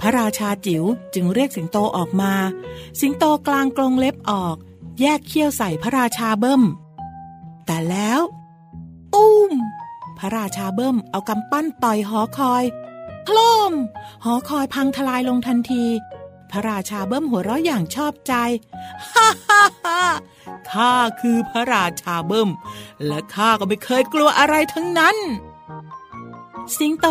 [0.00, 2.32] พระราชาจิ๋วจึงเรียกสิงโตออกมา
[3.00, 4.56] สิงโตกลางกรงเล็บออก
[5.00, 6.62] แยกเขี้ยวใส่พระราชาเบิ้ม
[7.66, 8.20] แต่แล้ว
[9.14, 9.50] ตุ้ม
[10.18, 12.64] พระราชาเบิ้มเอากำปั้นต่อยหอคอย
[13.26, 13.38] โคล
[13.70, 13.72] ม
[14.24, 15.84] หอคอยพังทลายลงทันที
[16.50, 18.34] พระราชาเบิ้มหัวเราะอย่างชอบใจ
[19.12, 20.02] ฮ่าฮ่าฮ่า
[20.70, 22.50] ข้าคือพระราชาเบิ้ม
[23.06, 25.16] และข้าก็ไม่เคยกลัวอะไรทั้งนั้น
[26.78, 27.06] สิงโต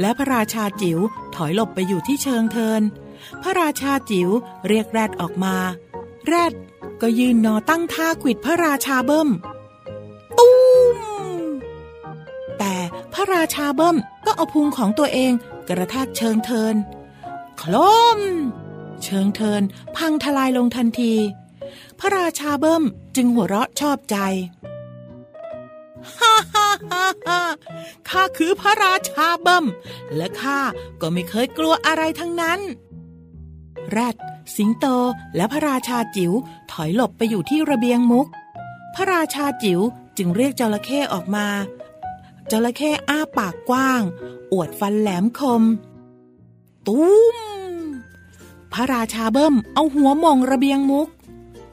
[0.00, 0.98] และพระราชาจิ๋ว
[1.34, 2.82] ถอยหลบไปอยู่ที่เชิงเทิน
[3.42, 4.28] พระราชาจิ๋ว
[4.68, 5.56] เรียกแรดออกมา
[6.26, 6.52] แรด
[7.02, 9.28] ก็ยืนนอตั้งท่าขิดพระราชาเบิ้ม
[10.38, 10.52] ตุ้
[10.96, 10.98] ม
[12.58, 12.74] แต่
[13.12, 13.96] พระราชาเบิ้ม
[14.26, 15.32] ก็เอาพุงของตัวเอง
[15.68, 16.74] กระแทกเชิงเทิน
[17.58, 17.74] โคล
[18.18, 18.20] ม
[19.04, 19.62] เชิงเทิน
[19.96, 21.14] พังทลายลงทันที
[22.00, 22.84] พระราชาเบิ้ม
[23.16, 24.16] จึงหัวเราะชอบใจ
[26.18, 27.40] ฮ่าฮ่าฮ่าฮ่า
[28.08, 29.64] ข้าคือพระราชาเบิ้ม
[30.16, 30.58] และข้า
[31.00, 32.60] ก็ไม่เคยกลัวอะไรทั้งนั้น
[33.90, 34.16] แรด
[34.56, 34.86] สิงโต
[35.36, 36.32] และพระราชาจิ๋ว
[36.72, 38.26] ถอยหลบไปอยู่ที่ระเบียงมุก
[38.94, 39.80] พระราชาจิ๋ว
[40.16, 41.46] จึงเรียกจระเข้ออกมา
[42.50, 44.02] จระเข้อ้าปากกว้าง
[44.52, 45.62] อวดฟันแหลมคม
[46.86, 47.36] ตุ้ม
[48.72, 51.08] พระราชาเบิ้มเอาหัวมองระเบียงมุก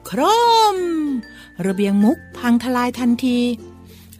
[0.08, 0.20] คร
[0.74, 0.76] ม
[1.66, 3.38] ระเบียงมุกพังทลายทันที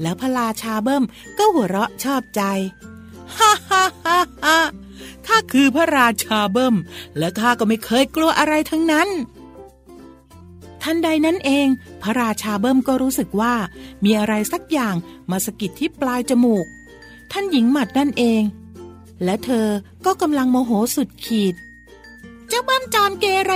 [0.02, 1.04] แล้วพระราชาเบิ้ม
[1.38, 2.42] ก็หัวเราะชอบใจ
[3.36, 4.58] ฮ่าฮ่าฮ่าฮ่า
[5.26, 6.74] ข้าคือพระราชาเบิ้ม
[7.18, 9.08] และข้าก็ไม่เคยกลัวอะไรทั้งนั้น
[10.82, 11.66] ทันใดนั้นเอง
[12.02, 13.54] พระราชาเบิ้มก็รู้สึกว่า
[14.04, 14.94] มีอะไรสักอย่าง
[15.30, 16.66] มาสะกิดที่ปลายจมูก
[17.32, 18.42] ท่านหญิงหมัดนั่นเอง
[19.24, 19.68] และเธอ
[20.06, 21.54] ก็กำลังโมโหสุดขีด
[22.48, 23.52] เจ้าเบิ้มจอมเกเร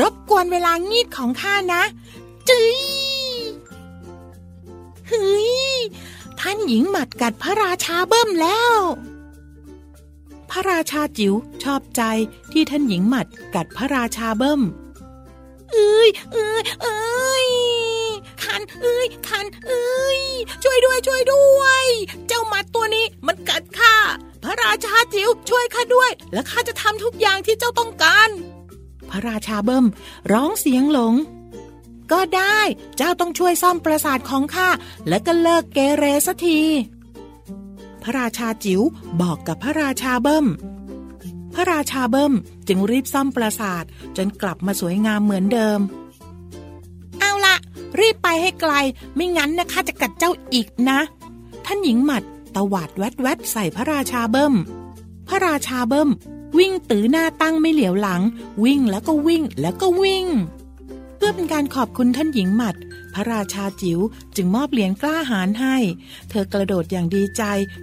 [0.00, 1.82] รบกวนเวลางีบของข้านะ
[2.48, 2.78] จื้ย
[5.08, 5.50] เฮ้ย
[6.40, 8.76] ท่านหญิงหมัดกัดพระราชาเบิ้มแล้ว
[10.50, 12.02] พระราชาจิ๋วชอบใจ
[12.52, 14.60] ที่ท่านหญิงหมัดกัดพระราชาเบิ้ม
[15.72, 17.46] เอ้ยเอ้ยเอ้ย
[18.44, 20.20] คันเอ้ยคันเอ้ย
[20.62, 21.84] ช่วยด้วยช่วยด้วย
[22.26, 23.94] เจ้าหมัดตัวนี้มันกัดข้า
[24.44, 28.30] พระราชาจิ๋วช่วยข้าด้วย และข้าจะทำทุกอย่างที่เจ้าต้องการ
[29.10, 29.86] พระราชาเบิ้ม
[30.32, 31.14] ร้องเสียงหลง
[32.12, 32.58] ก็ได้
[32.96, 34.68] เจ้าต้องช่วยซ่อมปราสาทของข้า
[35.08, 36.60] และก็เลิกเกเรสัที
[38.02, 38.80] พระราชาจิ๋ว
[39.20, 40.46] บอกกับพระราชาเบิ้ม
[41.54, 42.32] พระราชาเบิ้ม
[42.68, 43.84] จึงรีบซ่อมปราสาท
[44.16, 45.80] จนกลับมาสวยงามเหมือนเดิม
[47.20, 47.56] เอาละ
[48.00, 48.72] รีบไปให้ไกล
[49.14, 50.98] ไม่งั้นนะคะจะกัดเจ้าอีกนะ
[51.64, 52.22] ท่านหญิงหมัด
[52.56, 54.54] ตวาดแวดแวดใส่พระราชาเบิ้ม
[55.28, 56.10] พระราชาเบิ้ม
[56.58, 58.22] วิ่งตื้อหน้าตั้งไม่เหลียวหลัง
[58.64, 60.26] วิ่งแล้วก็วิ่งแล้วก็วิ่ง
[61.16, 62.76] เพื่อเป็นการขอบคุณท่านหญิงหมัด
[63.14, 63.98] พระราชาจิ๋ว
[64.36, 65.76] จึงมอบเหรียญกล้าหาญให้
[66.30, 67.42] เธอกระโดดอย่างดีใจ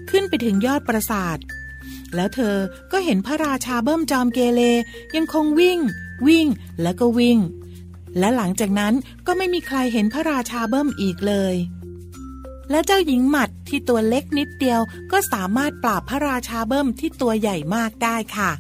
[0.09, 1.37] ขึ้นไปถึงยอดปราสาท
[2.15, 2.55] แล้วเธอ
[2.91, 4.61] ก็เห็นพระราชาเบิ้มจอมเกเร
[5.15, 5.79] ยังคงวิ่ง
[6.27, 6.47] วิ่ง
[6.81, 7.37] แล้วก็วิ่ง
[8.19, 8.93] และหลังจากนั้น
[9.27, 11.55] ก็ไม่มีใครเห็นพระราชาเบิ้มอีกเลย
[12.71, 18.51] และเจ้าหญิงหมัดที่ตัวเล็กนิดเดียว ก็สามารถปราบพระราชาเบิ้มที่ตัวใหญ่มากได้ค่ะ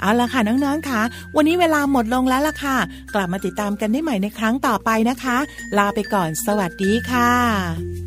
[0.00, 1.00] เอาละค่ะน้องๆค่ะ
[1.36, 2.76] วันนี้เวลาหมดลงแล้วล่ะค่ะ
[3.14, 5.36] กลับมาติดตามกันได้ใหม่ในครั้งต่อไปนะคะ
[5.78, 8.05] ลาไปก่อนสวัสดีค่ะ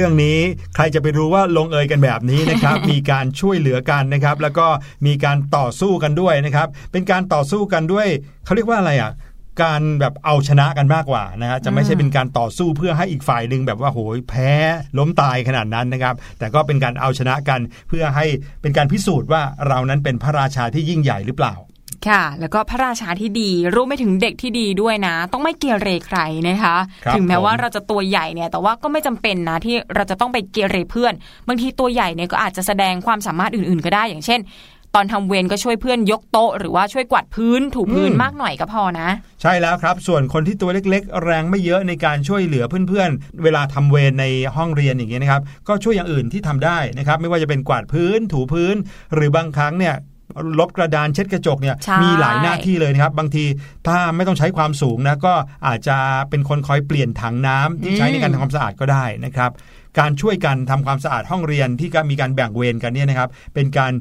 [0.00, 0.38] รื่องนี้
[0.74, 4.66] ใครจะไปรู้ว่าลงเอยกันแบบนี้นะครับ มีการช่วยเหลือกันนะครับ แล้วก็
[5.06, 8.08] มีการต่อสู้กันด้วยนะครับ เป็นการต่อสู้กันด้วย
[8.44, 9.12] เขาเรียกว่าอะไรอะ
[9.62, 14.50] การแบบเอาชนะกันมากกว่านะฮะจะไม่ใช่เป็นการต่อสู้เพื่อให้อีกฝ่ายหนึ่งแบบว่าโหยแพ้
[14.98, 18.26] ล้มตายขนาดนั้นนะครับ แต่ก็เป็นการเอาชนะกันเพื่อให้
[18.62, 21.54] เป็นการพิสูจน์ว่าเรานั้นเป็นพระราชาที่ยิ่งใหญ่หรือเปล่า
[22.08, 31.12] ค่ะ แล้วก็พระราชาที่ดีรู้ไม่ถึงเด็กที่ดีด้วยนะ ต้องไม่เกเรใครนะคะครับถึงแม้ว่าผมเราจะตัวใหญ่เนี่ย แต่ว่าก็ไม่จำเป็นนะที่เราจะต้องไปเกเรเพื่อน
[31.48, 34.40] บางทีตัวใหญ่เนี่ยก็อาจจะแสดงความสามารถอื่น ๆ ก็ได้อย่างเช่น
[34.94, 39.08] ตอนทำเวรก็ช่วยเพื่อนยกโต๊ะ หรือว่าช่วยกวาดพื้นถูพื้นมากหน่อยก็พอนะ
[39.42, 44.24] ใช่แล้วครับ ส่วนคนที่ตัวเล็ก ๆ แรงไม่เยอะในการช่วยเหลือเพื่อนๆ เวลาทำเวรใน
[44.56, 48.76] ห้องเรียนอย่างเงี้ยนะครับ ก็ช่วยอย่างอื่นที่ทำได้นะครับ ไม่ว่าจะเป็นกวาดพื้นถูพื้น
[49.14, 49.94] หรือบางครั้งเนี่ย
[50.58, 53.44] ลบกระดานเช็ดกระจกเนี่ยใช่มีหลายหน้าที่เลยนะครับ บางที
[53.86, 55.34] ถ้าไม่ต้องใช้ความสูงนะก็
[55.66, 55.96] อาจจะ
[56.30, 59.50] เป็นคนคอยเปลี่ยนถังน้ำที่ใช้ในการทำความสะอาดก็ได้นะครับ
[59.98, 63.92] การช่วยกันทำความสะอาดห้องเรียนที่ก็มีการแบ่งเวรกันเนี่ยนะครับ เป็นการ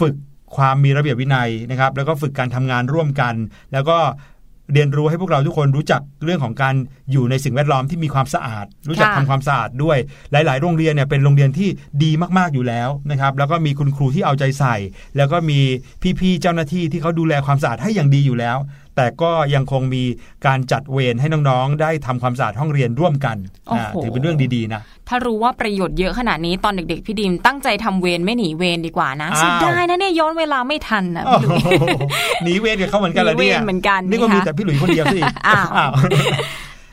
[0.00, 0.14] ฝึก
[0.56, 3.34] ความมีระเบียบวินัยนะครับ แล้วก็ฝึกการทำงานร่วมกัน
[3.72, 3.98] แล้วก็
[4.72, 6.74] เรียนรู้ให้พวกเราทุกคนรู้จักเรื่องของการ
[7.12, 9.98] อยู่ในสิ่งแวดล้อมที่มีความสะอาด รู้จักค่ะทำความสะอาดด้วย
[10.32, 11.68] หลาย ๆ โรงเรียนเนี่ยเป็นโรงเรียนที่
[12.04, 14.76] ดีมาก ๆ อยู่แล้วนะครับ แล้วก็มีคุณครูที่เอาใจใส่
[15.16, 15.60] แล้วก็มี
[16.20, 18.56] พี่ ๆ เจ้าหน้าที่ที่เขาดูแลความสะอาดให้อย่างดีอยู่แล้ว
[18.98, 20.04] แต่ก็ยังคงมี
[20.46, 23.36] การจัดเวรให้น้องๆ ได้ทำความสะอาดห้องเรียนร่วมกัน
[23.68, 31.84] โอ้อ่าโหถือเป็นเรื่องดีๆนะถ้ารู้ว่าประโยชน์เยอะขนาดนี้ตอนเด็กๆพี่ดิมตั้งใจทำเวรไม่หนีเวรดีกว่านะอ้าวเสียดายนะเนี่ยย้อนเวลาไม่ทันนะโอ้พี่หลุยโห
[32.44, 35.90] หนีเวรกับเขาเหมือนกันเหรอเนี่ยหนีเวรเหมือนกันนี่ก็นะคะมีแต่พี่หลุยคนเดียวสิอ้าวอ้าว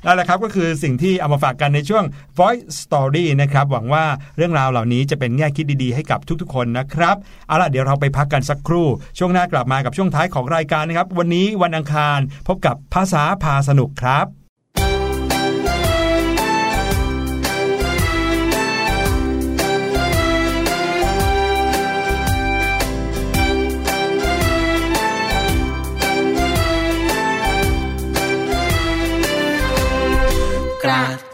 [0.06, 2.03] นั่นแหละครับก็คือสิ่งที่เอามาฝากกันในช่วง
[2.38, 4.06] Voice Story นะครับหวังว่า
[4.38, 7.16] เรื่องราวเหล่านี้จะเป็นแง่คิดดีๆให้กับทุกๆ คนนะครับ
[7.47, 8.88] เอาล่ะเดี๋ยวเราไปพักกันสักครู่
[9.18, 14.45] ช่วงหน้ากลับมากับช่วงท้ายของรายการนะครับ วันนี้วันอังคารพบกับภาษาพาสนุกครับ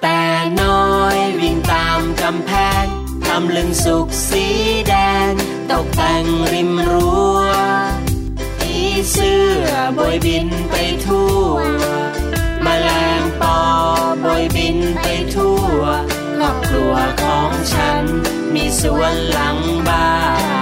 [0.01, 0.21] แต่
[0.61, 2.51] น้อยวิ่งตามกำแพ
[2.83, 2.85] ง
[3.25, 4.45] ทำลึงสุกสี
[4.87, 4.93] แด
[5.29, 5.31] ง
[5.71, 7.39] ตกแต่งริมรั้ว
[8.59, 8.75] ผี
[9.11, 9.67] เสื้อ
[9.97, 10.75] บอยบินไป
[11.05, 11.53] ทั่ว
[12.65, 13.59] มแมลงปอ
[14.23, 15.05] บอยบินไป
[15.35, 15.79] ทั่ว
[16.35, 18.03] ครอบครัวของฉัน
[18.53, 19.57] มีสวนหลัง
[19.87, 20.07] บ้า
[20.59, 20.60] น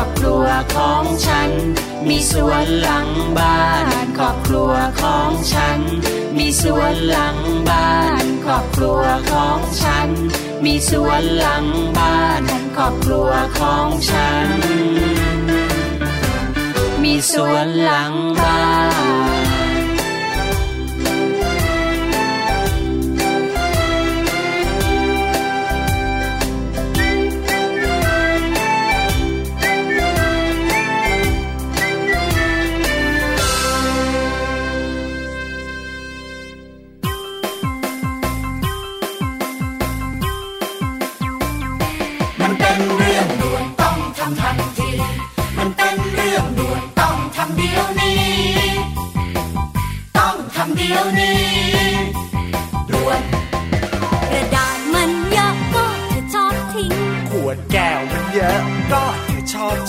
[0.00, 1.50] อบครัวของฉัน
[2.08, 3.86] มีสวนหลังบ้าน
[4.18, 5.80] ครอบครัวของฉัน
[6.38, 7.36] มีสวนหลัง
[7.68, 10.08] บ้านครอบครัวของฉัน
[10.64, 11.66] มีสวนหลัง
[11.98, 12.42] บ้าน
[12.76, 14.48] ครอบครัวของฉัน
[17.02, 18.60] มีสวนหลังบ้า
[18.98, 18.99] นมัน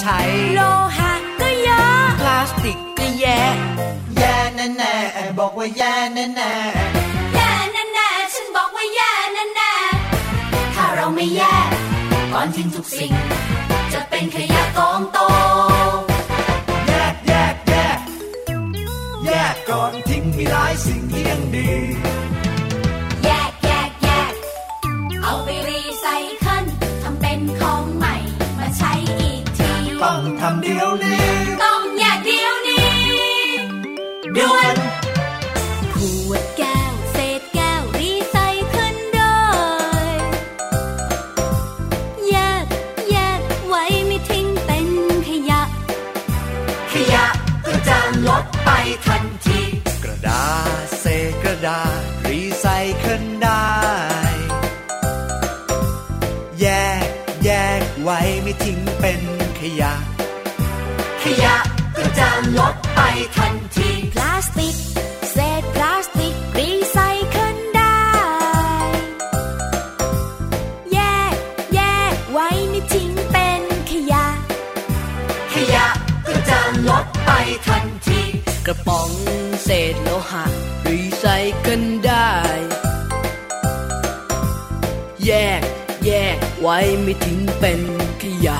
[0.02, 0.20] ใช้
[0.54, 0.60] โล
[0.98, 3.42] หะก็เยอะ พลาสติกก็แย่
[4.18, 6.54] แย่แน่แน่ๆบอกว่าแย่แน่แน่
[7.36, 11.56] แย่แน่ๆฉันบอกว่าแย่แน่ๆถ้าเราไม่แย่
[12.34, 13.12] ก่อนทิ้งทุกสิ่ง
[13.94, 15.20] จะเป็นขยะกองโต
[16.88, 18.00] แยกแยกแยก
[19.26, 21.70] แยกก่อนทิ้งมีหลายสิ่งที่ยังดี
[30.12, 31.61] ต้องท
[86.72, 87.82] ว้ไม่ทิ้งเป็น
[88.22, 88.58] ขยะ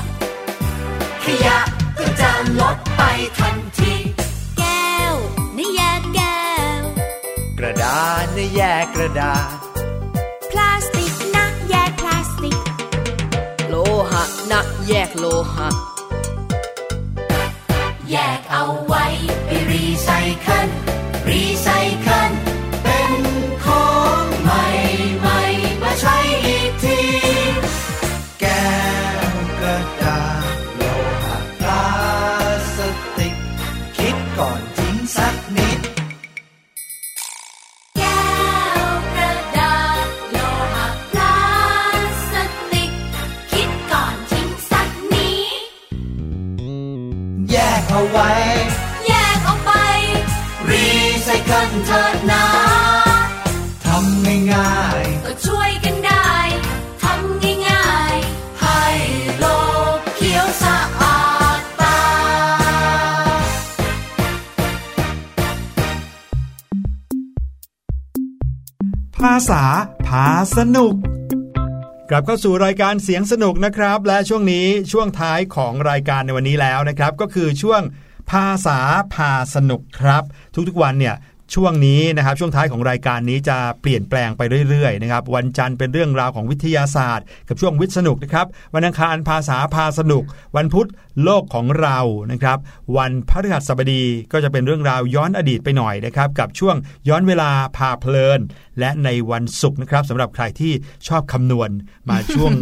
[1.24, 1.58] ขยะ
[1.98, 3.02] ก็จะลดไป
[3.38, 3.94] ทันที
[4.58, 5.14] แก้ว
[5.56, 6.42] นี่แยกแก้
[6.80, 6.82] ว
[7.58, 9.56] กระดาษนะแยกกระดาษ
[10.50, 12.58] พลาสติกนะแยกพลาสติก
[13.68, 13.74] โล
[14.10, 15.68] หะนะแยกโลหะ
[51.72, 52.44] เคิลเถิดนะ
[53.84, 56.30] ทำง่ายๆก็ช่วยกันได้
[57.02, 58.82] ทำง่ายๆให้
[59.38, 59.46] โล
[59.96, 61.22] กเขียวสะอา
[61.58, 62.00] ดตา
[69.20, 69.64] ภาษา
[70.06, 70.94] พาสนุก
[72.10, 77.82] กลับเข้าสู่รายการเสียงสนุกนะครับ และช่วงนี้ช่วงท้ายของรายการในวันนี้แล้วนะครับ ก็คือช่วง
[78.30, 78.78] ภาษา
[79.14, 80.22] พาสนุกครับ
[80.68, 81.14] ทุกๆวันเนี่ย
[81.54, 90.24] ช่วงนี้นะครับช่วงท้ายของรายการนี้จะเปลี่ยนแปลงไปเรื่อยๆนะครับวันจันทร์เป็นเรื่องราวของวิทยาศาสตร์ กับช่วงวิทย์สนุกนะครับวันอังคารภาษาพาสนุก
[90.56, 90.88] วันพุธ
[91.24, 91.98] โลกของเรา
[92.32, 92.58] นะครับ
[92.96, 96.76] วันพฤหัสบดีก็จะเป็นเรื่องราวย้อนอดีตไปหน่อยนะครับกับช่วง
[97.08, 98.40] ย้อนเวลาพาเพลิน
[98.78, 100.72] และในวันศุกร์นะครับสำหรับใครที่
[101.08, 101.70] ชอบคำนวณ
[102.08, 102.52] มาช่วง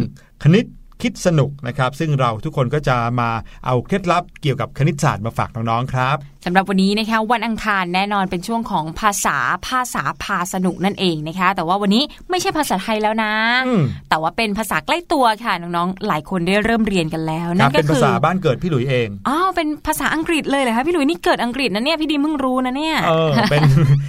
[0.43, 0.65] คณิต
[1.01, 3.29] คิดสนุกนะครับ ซึ่งเราทุกคนก็จะมา
[3.65, 9.37] เอาเคล็ดลับเกี่ยวกับคณิตศาสตร์มาฝากน้องๆครับสำหรับวันนี้นะคะวันอังคารแน่นอนเป็นช่วงของภาษา
[9.67, 13.33] ภาษาพาสนุกนั่นเองนะคะ แต่ว่าวันนี้ไม่ใช่ภาษาไทยแล้วนะ
[13.67, 23.61] อืมแต่ว่าเป็นภาษาใกล้ตัวค่ะน้องๆหลายคนได้เริ่มเรียนกันแล้วคนั่รับนก็เป็นคืภาอษาบ้านเกิดพี่หลุยเองอ้าวเป็นภาษาอังกฤษเลยเหรอคะพี่หลุยนี่เกิดอังกฤษนะเนี่ยพี่ดีมึงรู้นะเนี่ยเออเป็น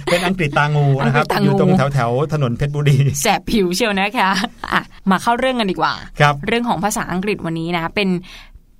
[0.05, 4.29] เป็นอังกฤษตางูนะครับอังกฤษตางูอยู่ตรงแถวแถวๆถนนเพชรบุรีแสบผิวเชียวนะคะ
[4.73, 4.81] อะ
[5.11, 8.09] มาเข้าเรื่องกันดีกว่าครับเรื่องของภาษาอังกฤษวันนี้นะ เป็น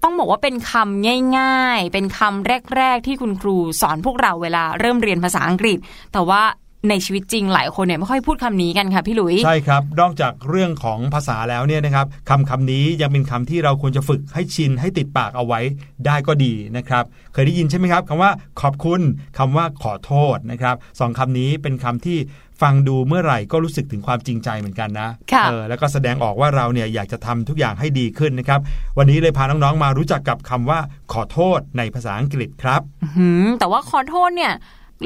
[0.04, 5.78] ต้องบอกว่าเป็นคำง่าย ๆ เป็นคำแรก ๆ ที่คุณครูสอนพวกเราเวลาเริ่มเรียนภาษาอังกฤษ
[6.14, 6.42] แต่ว่า
[6.90, 15.60] ในชีวิตจริงหลายคนเนี่ยไม่ค่อยพูดคำนี้กันค่ะพี่หลุยใช่ครับ นอกจากเรื่องของภาษาแล้วเนี่ยนะครับคำคำนี้ยังเป็นคำที่เราควรจะฝึกให้ชินให้ติดปากเอาไว้
[16.06, 17.04] ได้ก็ดีนะครับ
[17.34, 18.32] เคยได้ยินใช่ไหมครับคำว่า
[18.62, 19.02] ขอบคุณ
[19.38, 22.18] คำว่าขอโทษนะครับสองคำนี้เป็นคำที่
[22.62, 28.60] ฟังดูเมื่อไหร่ก็รู้สึกถึงความจริงใจเหมือนกันนะค่ะเออแล้วก็แสดงออกว่าเราเนี่ยอยากจะทำทุกอย่างให้ดีขึ้นนะครับ
[28.98, 30.80] วันนี้เลยพาน้องๆมารู้จักกับคำว่า
[31.14, 32.82] ขอโทษในภาษาอังกฤษครับ
[33.18, 34.54] หืมแต่ว่าขอโทษเนี่ย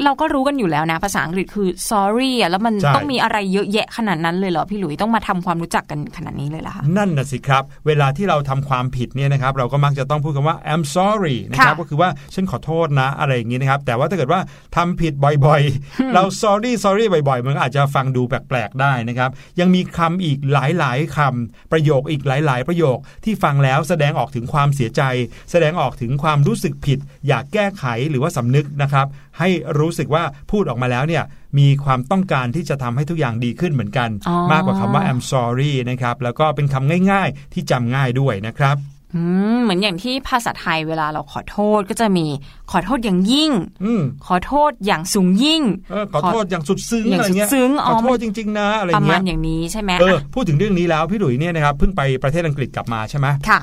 [0.04, 14.40] เราก็รู้กันอยู่แล้วนะ ภาษาอังกฤษคือ sorry อะแล้วมันใช่ต้องมีอะไรเยอะแยะขนาดนั้นเลยเหรอพี่หลุยต้องมาทำความรู้จักกันขนาดนี้เลยเหรอคะนั่นน่ะสิครับ เวลาที่เราทำความผิดเนี่ยนะครับ เราก็มักจะต้องพูดคำว่า I'm sorry นะครับค่ะก็คือว่าฉันขอโทษนะอะไรอย่างนี้นะครับ แต่ว่าถ้าเกิดว่า
[14.76, 15.12] ทำผิด
[15.46, 19.30] บ่อยๆ เรา sorry sorry บ่อยๆ มันก็อาจจะฟังดูแปลกๆได้นะครับ
[19.60, 25.02] ยังมีคำอีกหลายๆคำประโยคอีกหลาย ๆ ประโยคที่ฟังแล้วแสดงออกถึงความเสียใจ
[25.50, 29.08] แสดงออกถึงความรู้สึกผิด อยากแก้ไขหรือว่าสำนึกนะครับ
[29.38, 29.50] ให้
[29.80, 31.24] รู้สึกว่าพูดออกมาแล้วเนี่ย
[31.58, 38.78] มีความต้องการที่จะทำให้ทุกอย่างดีขึ้นเหมือนกันอ๋อมากกว่าคำว่า I'm sorry นะครับแล้วก็เป็นคำง่ายๆ ที่จำง่ายด้วยนะครับ
[39.14, 39.22] อื
[39.54, 42.26] มเหมือนอย่างที่ภาษาไทยเวลาเราขอโทษก็จะมี
[42.72, 43.50] ขอโทษอย่างยิ่ง
[43.84, 53.60] อืมขอโทษอย่างสูงยิ่งเออขอโทษอย่างสุดซึ้งอย่างอะไรเงี้ยสุดซึ้งอ๋ขอโทษจริงๆนะอะไรประมาณเงี้ยอย่างนี้ใช่ไหมเอออะพูดถึงเรื่องนี้แล้วพี่หลุยเนี่ยนะครับเพิ่งไปประเทศอังกฤษกลับมาใช่ไหมค่ะ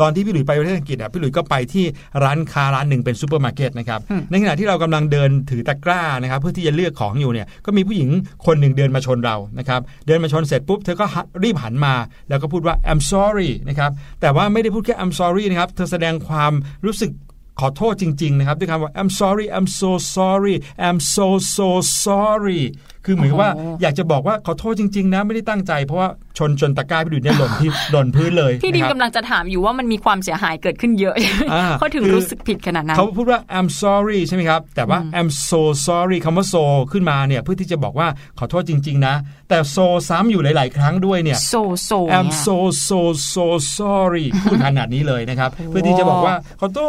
[0.00, 1.84] ตอนที่พี่หลุยไปประเทศอังกฤษอะพี่หลุยก็ไปที่
[2.24, 8.08] ร้านค้าร้านหนึ่งเป็นซูเปอร์มาร์เก็ตนะครับอืมในขณะที่เรากำลังเดินถือตะกร้านะครับเพื่อที่จะเลือกของอยู่เนี่ยก็มีผู้หญิง
[8.46, 11.94] คนหนึ่งเดินมาชนเรานะครับเดินมาชนเสร็จปุ๊บเธอก็หันรีบหันมา
[12.28, 13.90] แล้วก็พูดว่า I'm sorry นะครับ
[14.20, 16.52] แต่ว่าไม่ได้พูดแค่ I'm sorry นะครับเธอแสดงความ
[16.86, 17.12] รู้สึก
[17.60, 21.26] ขอโทษจริง ๆ นะครับ ด้วยคำว่า I'm sorry I'm so sorry I'm so
[21.56, 21.68] so
[22.04, 22.62] sorry
[23.04, 31.14] คือเหมือนกับว่าโอ้โหอยากจะบอกว่าขอโทษจริงๆนะไม่ได้ตั้งใจ เพราะว่าชนจนตะกร้าพี่หลุยเนี่ยหล่นที่หล่นพื้นเลยพี่ดิมนะครับกำลังจะถามอยู่ว่ามันมีความเสียหายเกิดขึ้นเยอะ
[31.52, 39.14] อ่าเขาถึงคือรู้สึกผิดขนาดนั้นเขาพูดว่า I'm sorry ใช่ไหมครับ แต่ว่า I'm so sorry คำว่า so ขึ้นมาเนี่ยเพื่อที่จะบอกว่าขอโทษจริง ๆ นะ
[39.48, 42.56] แต่ so ซ้ำอยู่หลาย ๆ ครั้งด้วยเนี่ยโซโซ I'm เนี่ย so
[42.88, 43.00] so
[43.32, 43.46] so
[43.76, 46.82] sorry พูดขนาดนี้เลยนะครับ เพื่อที่จะบอกว่าขอโท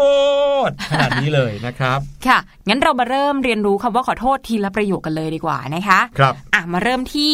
[0.67, 2.37] ษขนาดนี้เลยนะครับ ค่ะ
[2.67, 7.33] งั้นเรามาเริ่มเรียนรู้คำว่าขอโทษทีละประโยคกันเลยดีกว่านะคะครับอะมาเริ่มที่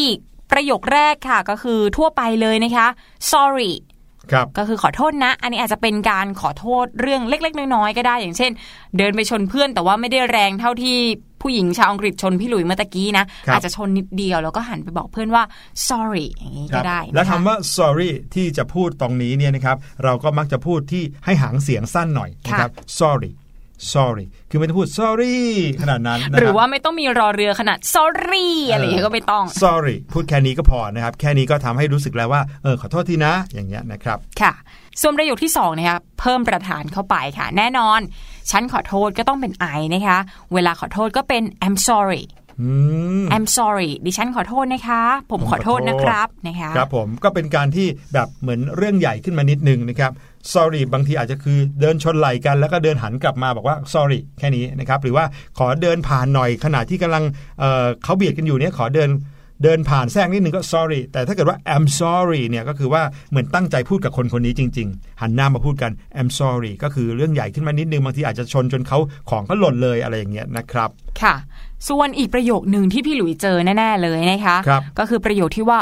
[0.51, 2.87] ประโยคแรกค่ะก็คือทั่วไปเลยนะคะ
[3.31, 3.73] sorry
[4.31, 8.51] ครับก็คือขอโทษนะ อันนี้อาจจะเป็นการขอโทษเรื่องเล็ก ๆ น้อยๆก็ได้ อย่างเช่น
[8.97, 10.97] เดินไปชนเพื่อนแต่ว่าไม่ได้แรงเท่าที่
[11.41, 15.43] ผู้หญิงชาวอังกฤษชนพี่หลุยเมื่อตะกี้นะครับอาจจะชนนิดเดียวแล้วก็หันไปบอกเพื่อนว่า
[15.87, 23.31] sorry อย่างนี้คก็รับได้นะคะและคำว่า sorry ที่จะพูดตรงนี้เนี่ยนะครับ เราก็มักจะพูดที่ให้หางเสียงสั้นหน่อยนะครับ sorry
[23.93, 25.37] sorry คือไม่ต้องพูด sorry
[25.81, 34.53] ขนาดนั้นนะคบหรือว่าไม่ต้องมีรอเรือขนาด sorry อะไรอย่างเงี้ยก็ไม่ต้อง sorry พูดแค่นี้ก็พอนะครับ แค่นี้ก็ทำให้รู้สึกแล้วว่า เออ ขอโทษทีนะ อย่างเงี้ยนะครับ ค่ะ
[35.01, 37.99] ส่วนประโยคที่2นะคะเพิ่มประธานเข้าไปค่ะ แน่นอน
[38.51, 40.17] ฉันขอโทษก็ต้องเป็น I นะคะ
[40.53, 42.23] เวลาขอโทษก็เป็น I'm sorry
[42.61, 42.69] อื
[43.21, 45.01] ม I'm sorry ดิฉันขอโทษนะคะ
[45.31, 50.11] ผมขอโทษนะครับนะคะ ครับผมก็เป็นการที่แบบเหมือนเรื่องใหญ่ขึ้นมานิดนึงนะครับ
[50.53, 55.25] sorry บางทีอาจจะคือเดินชนไหล่กัน แล้วก็เดินหันกลับมาบอกว่า sorry แค่นี้นะครับหรือว่า
[55.57, 57.23] ขอเดินผ่านหน่อยขณะที่กำลัง
[57.59, 59.11] เอ่อเขาเบียดกันอยู่เนี่ยขอเดิน
[59.63, 70.89] เดินผ่านแทรกนิดนึงก็ sorry แต่ถ้าเกิดว่า I'm sorry เนี่ยก็คือว่าเหมือนตั้งใจพูดกับคนคนนี้จริง ๆ หันหน้ามาพูดกัน I'm sorry ก็คือเรื่องใหญ่ขึ้นมานิดนึงบางทีอาจจะชนจนเขาของเขาหล่นเลยอะไรอย่างเงี้ยนะครับ
[71.21, 71.35] ค่ะ
[71.89, 75.79] ส่วนอีกประโยคหนึ่งที่พี่หลุยเจอแน่ ๆ เลยนะคะครับก็คือประโยคที่ว่า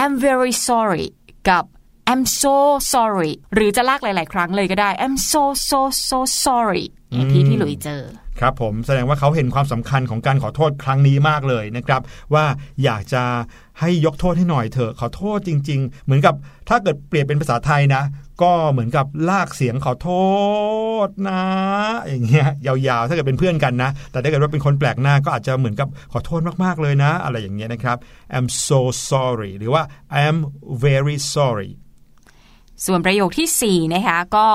[0.00, 1.06] I'm very sorry
[1.48, 1.64] กับ
[2.10, 2.56] I'm so
[2.94, 8.02] sorry หรือจะลากหลาย ๆ ครั้งเลยก็ได้ I'm so so so sorry เนี่ที่พี่หลุยเจอ
[8.40, 12.02] ครับผมแสดงว่าเขาเห็นความสำคัญของการขอโทษครั้งนี้มากเลยนะครับ
[12.34, 12.44] ว่า
[12.84, 13.22] อยากจะ
[13.80, 16.34] ให้ยกโทษให้หน่อยเถอะขอโทษจริง ๆ เหมือนกับ
[16.68, 18.02] ถ้าเกิดเปลี่ยนเป็นภาษาไทยนะ
[18.42, 20.10] ก็เหมือนกับลากเสียงขอโท
[21.06, 21.42] ษนะ
[22.08, 27.96] อย่างเงี้ยยาวๆ ถ้าเกิดเป็นเพื่อนกันนะ แต่ถ้าเกิดว่าเป็นคนแปลกหน้าก็อาจจะเหมือนกับขอโทษมากๆเลยนะ อะไรอย่างเงี้ยนะครับ
[28.36, 28.80] I'm so
[29.10, 29.82] sorry หรือว่า
[30.22, 30.38] I'm
[30.86, 31.70] very sorry
[32.84, 34.46] ส่วนประโยคทีสี่4นะคะก็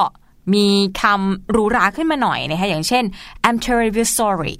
[0.54, 0.68] มี
[1.02, 3.04] คำหรูหราขึ้นมาหน่อยนะคะอย่างเช่น
[3.48, 4.56] I'm terribly sorry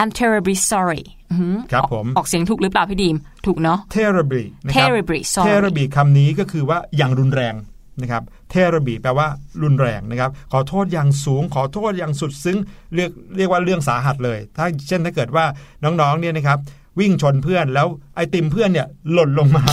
[0.00, 7.54] I'm terribly sorry อื้อหือครับผมออกเสียงถูกหรือเปล่าพี่ดีม ถูกเนาะ terribly นะครับ Terribly sorry terribly คำนี้ก็คือว่าอย่างรุนแรง
[8.02, 8.22] นะครับ
[8.54, 9.26] terribly แปลว่า
[9.62, 12.58] รุนแรงนะครับ ขอโทษอย่างสูง ขอโทษอย่างสุดซึ้ง
[12.94, 15.44] เรียกเรียกว่าเรื่องสาหัสเลย ถ้าเช่นถ้าเกิดว่า
[15.84, 16.58] น้องๆเนี่ยนะครับ
[16.98, 17.86] วิ่งชนเพื่อนแล้ว
[18.16, 19.64] ไอติมเพื่อนเนี่ยหล่นลงมา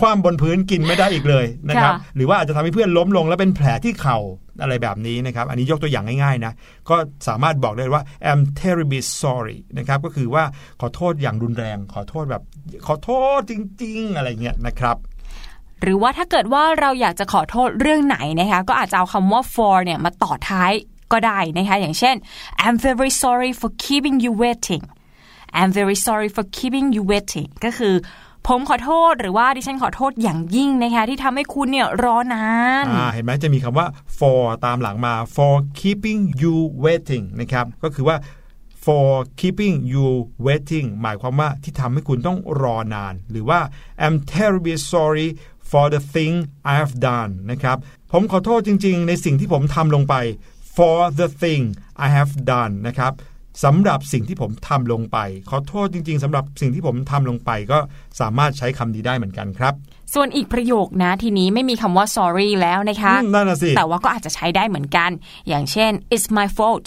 [0.00, 4.18] คว่ำบนพื้นกินไม่ได้อีกเลยนะครับค่ะหรือว่าอาจจะทำให้เพื่อนล้มลงแล้วเป็นแผลที่เข่า
[4.62, 6.52] อะไรแบบนี้นะครับ อันนี้ยกตัวอย่างง่ายๆนะ
[6.88, 6.96] ก็
[7.28, 10.44] สามารถบอกได้ว่า I'm terribly sorry นะครับ ก็คือว่า
[10.80, 12.42] ขอโทษอย่างรุนแรง ขอโทษแบบ
[12.86, 13.52] ขอโทษจ
[13.82, 14.96] ริง ๆ อะไรเงี้ยนะครับ
[15.82, 20.72] หรือว่าถ้าเกิดว่าเราอยากจะขอโทษเรื่องไหนนะคะ ก็อาจจะเอาคำว่า for เนี่ยมาต่อท้าย
[21.12, 22.16] ก็ได้นะคะ อย่างเช่น
[22.64, 24.82] I'm very sorry for keeping you waiting
[25.58, 27.94] I'm very sorry for keeping you waiting ก็คือ
[28.48, 32.46] ผมขอโทษหรือว่าดิฉันขอโทษอย่างยิ่งนะคะที่ทำให้คุณเนี่ยรอนา
[32.82, 33.86] นเห็นไหมจะมีคำว่า
[34.18, 38.16] for ตามหลังมา for keeping you waiting นะครับ ก็คือว่า
[38.84, 39.08] for
[39.40, 40.06] keeping you
[40.46, 43.60] waiting หมายความว่าที่ทำให้คุณต้องรอนาน หรือว่า
[44.04, 45.28] I'm terribly sorry
[45.70, 46.34] for the thing
[46.70, 47.76] I have done นะครับ
[48.12, 50.14] ผมขอโทษจริง ๆ ในสิ่งที่ผมทำลงไป
[50.76, 51.62] for the thing
[52.06, 53.12] I have done นะครับ
[53.64, 55.18] สำหรับสิ่งที่ผมทำลงไป
[55.50, 57.78] ขอโทษจริง ๆสำหรับสิ่งที่ผมทำลงไปก็
[58.20, 59.74] สามารถใช้คำนี้ได้เหมือนกันครับ
[60.14, 65.10] ส่วนอีกประโยคนะทีนี้ไม่มีคำว่า sorry แล้วนะคะอืมนั่นน่ะสิแต่ว่าก็อาจจะใช้ได้เหมือนกัน
[65.48, 66.86] อย่างเช่น it's my fault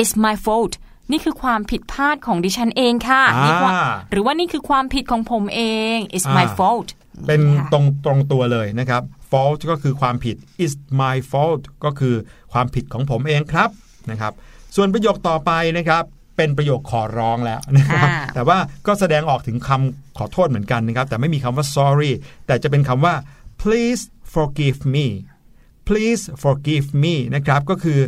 [0.00, 0.72] it's my fault
[1.10, 3.72] นี่คือความผิดพลาดของดิฉันเองค่ะอ่านี่ว่า
[4.10, 5.62] หรือว่านี่คือความผิดของผมเอ
[5.94, 6.88] ง it's my อ่า fault
[7.26, 12.14] เป็นค่ะตรงตรงตัวเลยนะครับ fault ก็คือความผิด is my fault ก็คือ
[12.52, 13.70] ความผิดของผมเองครับ
[14.10, 14.32] นะครับ
[14.76, 16.04] ส่วนประโยคต่อไปนะครับ
[16.36, 22.12] เป็นประโยคขอร้องแล้วนะครับอ่าแต่ว่าก็แสดงออกถึงคำขอโทษเหมือนกันนะครับ แต่ไม่มีคำว่า sorry
[22.46, 23.14] แต่จะเป็นคำว่า
[23.62, 24.02] please
[24.34, 25.06] forgive me
[25.88, 28.00] please forgive me นะครับก็คือ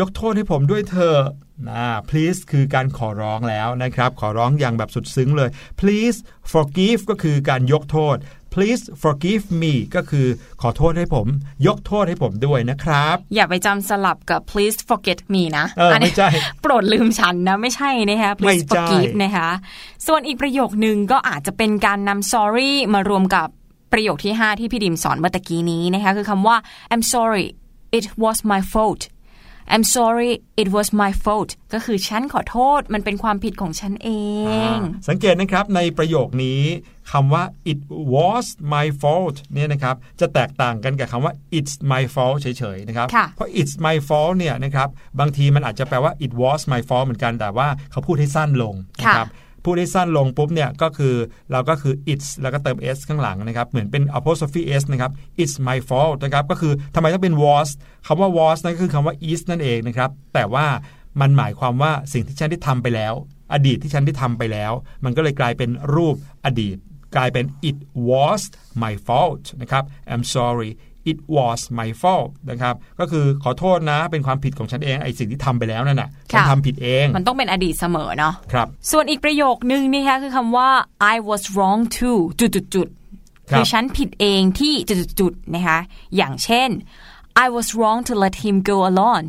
[0.00, 1.20] ยกโทษให้ผมด้วยเถอะ
[1.68, 5.50] นะ please คือการขอร้องแล้วนะครับ ขอร้องอย่างแบบสุดซึ้งเลย
[5.80, 6.18] please
[6.52, 8.16] forgive ก็คือการยกโทษ
[8.54, 10.26] please forgive me ก็คือ
[10.62, 11.26] ขอโทษให้ผม
[11.66, 16.28] ยกโทษให้ผมด้วยนะครับ อย่าไปจำสลับกับ please forget me นะเออไม่ใช่
[16.62, 19.48] โปรดลืมฉันนะไม่ใช่นะคะไม่ please ใช่ forgive นะคะ
[20.06, 23.48] ส่วนอีกประโยคนึงก็อาจจะเป็นการนำ sorry มารวมกับ
[23.92, 26.56] ประโยคที่ 5 ที่พี่ดิมสอนเมื่อตะกี้นี้นะคะคือคำว่า
[26.92, 27.46] I'm sorry
[27.98, 29.02] it was my fault
[29.72, 30.30] I'm sorry
[30.62, 34.10] it was my fault ก็คือฉันขอโทษมันเป็นความผิดของฉันเอ
[34.44, 36.62] งอ่าสังเกตนะครับในประโยคนี้
[37.12, 37.78] คำว่า it
[38.14, 42.46] was my fault เนี่ยนะครับจะแตกต่างกันกับคำว่า it's my fault เฉ
[42.76, 44.88] ยๆนะครับค่ะเพราะ it's my fault เนี่ยนะครับ
[45.20, 49.28] บางทีมันอาจจะแปลว่า it was my fault เหมือนกันแต่ว่าเขาพูดให้สั้นลงนะครับ
[49.64, 51.14] พูดให้สั้นลงปุ๊บเนี่ยก็คือ
[51.52, 55.12] เราก็คือ it's แล้วก็เติม s ข้างหลังนะครับเหมือนเป็น apostrophe s นะครับ
[55.42, 57.68] it's my fault นะครับก็คือทำไมต้องเป็น was
[58.06, 60.66] คำว่า was นั่นก็คือคำว่า is นั่นเองนะครับแต่ว่า
[61.20, 63.14] มันหมายความว่าสิ่งที่ฉันได้ทำไปแล้ว
[63.52, 64.72] อดีตที่ฉันได้ทำไปแล้ว
[65.04, 66.76] มันก็เลยกลายเป็นรูปอดีต
[67.16, 68.42] กลายเป็น it was
[68.82, 70.70] my fault นะครับ I'm sorry
[71.10, 80.70] it was my fault นะครับก็คือขอโทษนะเป็นความผิดของฉันเองไอสิ่งที่ทำไปแล้วนั่นน่ะฉันค่ะทำผิดเอง มันต้องเป็นอดีตเสมอเนาะครับส่วนอีกประโยคนึงนะคะคือคำว่า
[81.14, 85.78] I was wrong too จุดจุดจุดๆครับคือฉันผิดเองที่จุดจุดจุดๆนะคะ
[86.16, 86.70] อย่างเช่น
[87.44, 89.26] I was wrong to let him go alone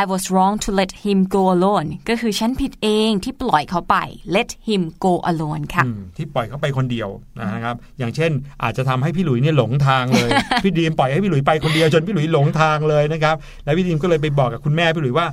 [0.00, 3.96] I was wrong to let him go alone ก็คือฉันผิดเองที่ปล่อยเขาไป
[4.36, 5.84] let him go alone ค่ะ
[6.16, 7.08] ที่ปล่อยเขาไปคนเดียว
[7.54, 8.30] นะครับ อย่างเช่น
[8.62, 10.30] อาจจะทำให้พี่หลุยเนี่ยหลงทางเลย
[10.64, 15.26] พี่ดีมปล่อยให้พี่หลุยไปคนเดียวจนพี่หลุยหลงทางเลยนะครับ แล้วพี่ดีมก็เลยไปบอกกับคุณแม่พี่หลุยว่า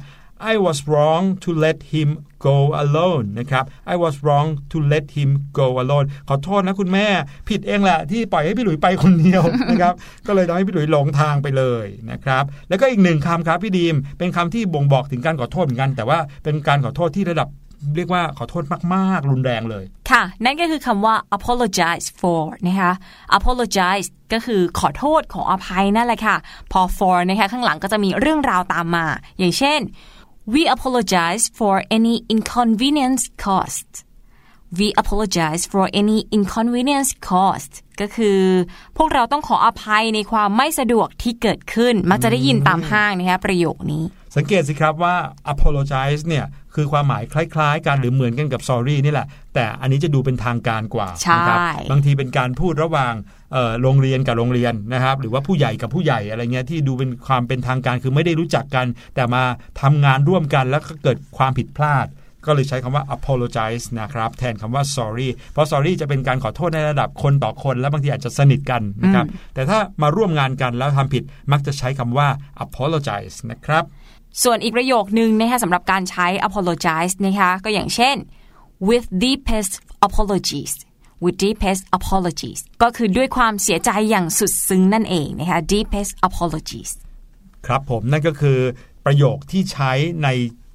[0.52, 2.10] I was wrong to let him
[2.48, 3.64] go alone นะครับ
[3.94, 5.30] I was wrong to let him
[5.60, 7.08] go alone ขอโทษนะคุณแม่
[7.50, 9.94] ผิดเองแหละที่ปล่อยให้พี่หลุยไปคนเดียวนะครับ
[10.28, 17.50] ก็เลยทำให้พี่หลุยหลงทางไปเลยนะครับ แล้วก็อีกหนึ่งคำครับพี่ดีม เป็นคำที่บ่งบอกถึงการขอโทษเหมือนกัน แต่ว่าเป็นการขอโทษที่ระดับ
[17.96, 18.64] เรียกว่าขอโทษ
[18.94, 22.94] มาก ๆ รุนแรงเลย ค่ะ นั่นก็คือคำว่า apologize for นะคะ
[23.38, 26.36] apologize ก็คือขอโทษขออภัยนั่นแหละค่ะ
[26.72, 29.06] พอ for นะคะข้างหลังก็จะมีเรื่องราวตามมา
[29.38, 29.80] อย่างเช่น
[30.54, 33.94] we apologize for any inconvenience caused
[34.80, 38.40] we apologize for any inconvenience caused ก็คือ
[38.98, 44.04] พวกเราต้องขออภัยในความไม่สะดวกที่เกิดขึ้น มักจะได้ยินตามห้างนะคะประโยคนี้
[44.36, 45.16] สังเกตสิครับว่า
[45.54, 51.60] apologize เนี่ยคือความหมายคล้ายๆกันหรือเหมือนกันกับ sorry นี่แหละ แต่อันนี้จะดูเป็นทางการกว่าใช่นะครับ
[51.92, 53.35] บางทีเป็นการพูดระหว่างเอ่อ
[53.82, 58.86] โรงเรียนกับโรงเรียนนะครับ หรือว่าผู้ใหญ่กับผู้ใหญ่อะไรเงี้ยที่ดูเป็นความเป็นทางการคือไม่ได้รู้จักกัน
[59.16, 59.44] แต่มา
[59.82, 62.08] ทำงานร่วมกันแล้วก็เกิดความผิดพลาด
[62.46, 72.28] ก็เลยใช้คำว่า apologize นะครับ แทนคำว่า sorry เพราะ sorry จะเป็นการขอโทษในระดับคนต่อคน และบางทีอาจจะสนิทกันนะครับ แต่ถ้ามาร่วมงานกันแล้วทำผิดมักจะใช้คำว่า
[72.66, 73.84] apologize นะครับ
[74.44, 78.16] ส่วนอีกประโยคนึงนะคะสำหรับการใช้ apologize นะคะก็อย่างเช่น
[78.88, 79.74] with deepest
[80.08, 80.74] apologies
[81.24, 86.92] with deepest apologies ก็คือด้วยความเสียใจอย่างสุดซึ้งนั่นเองนะคะ deepest apologies
[87.68, 88.58] ครับผมนั่นก็คือ
[89.06, 89.92] ประโยคที่ใช้
[90.24, 90.28] ใน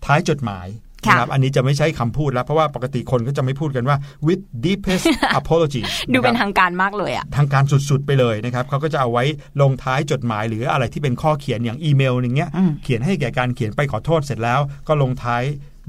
[0.05, 0.68] ท้ายจดหมาย
[1.07, 5.05] ค่ะนะครับอันนี้จะไม่ใช้คำพูดแล้ว เพราะว่าปกติคนก็จะไม่พูดกันว่า with deepest
[5.41, 9.24] apologies ดูเป็นนะครับทางการมากเลยอะทางการสุดๆไปเลยนะครับเขาก็จะเอาไว้
[9.61, 15.43] ลงท้ายจดหมาย หรืออะไรที่เป็นข้อเขียนอย่างอีเมลอย่างเงี้ยอืมเขียนให้แก่การเขียนไปขอโทษเสร็จแล้ว ก็ลงท้าย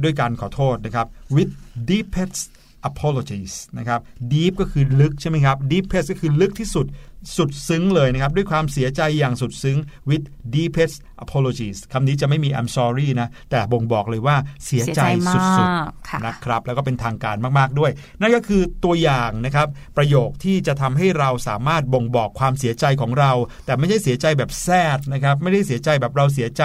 [0.04, 1.52] ด้วยการขอโทษนะครับ with
[1.89, 2.41] deepest
[2.90, 4.00] apologies นะครับ
[4.34, 6.88] deep ก็คือลึกใช่ไหมครับ deepest ก็คือลึกที่สุด
[7.38, 9.78] สุดซึ้งเลยนะครับ ด้วยความเสียใจอย่างสุดซึ้ง
[10.10, 10.26] with
[10.56, 15.68] deepest apologies คำนี้จะไม่มี I'm sorry นะ แต่บ่งบอกเลยว่าเสียใจเสียใจมากสุด
[16.10, 19.68] ค่ะๆนะครับ แล้วก็เป็นทางการมากๆด้วย นั่นก็คือตัวอย่างนะครับ
[19.98, 23.32] ประโยคที่จะทำให้เราสามารถบ่งบอกความเสียใจของเรา
[23.66, 24.68] แต่ไม่ใช่เสียใจแบบแซ
[24.98, 26.64] ดนะครับ ไม่ได้เสียใจแบบเราเสียใจ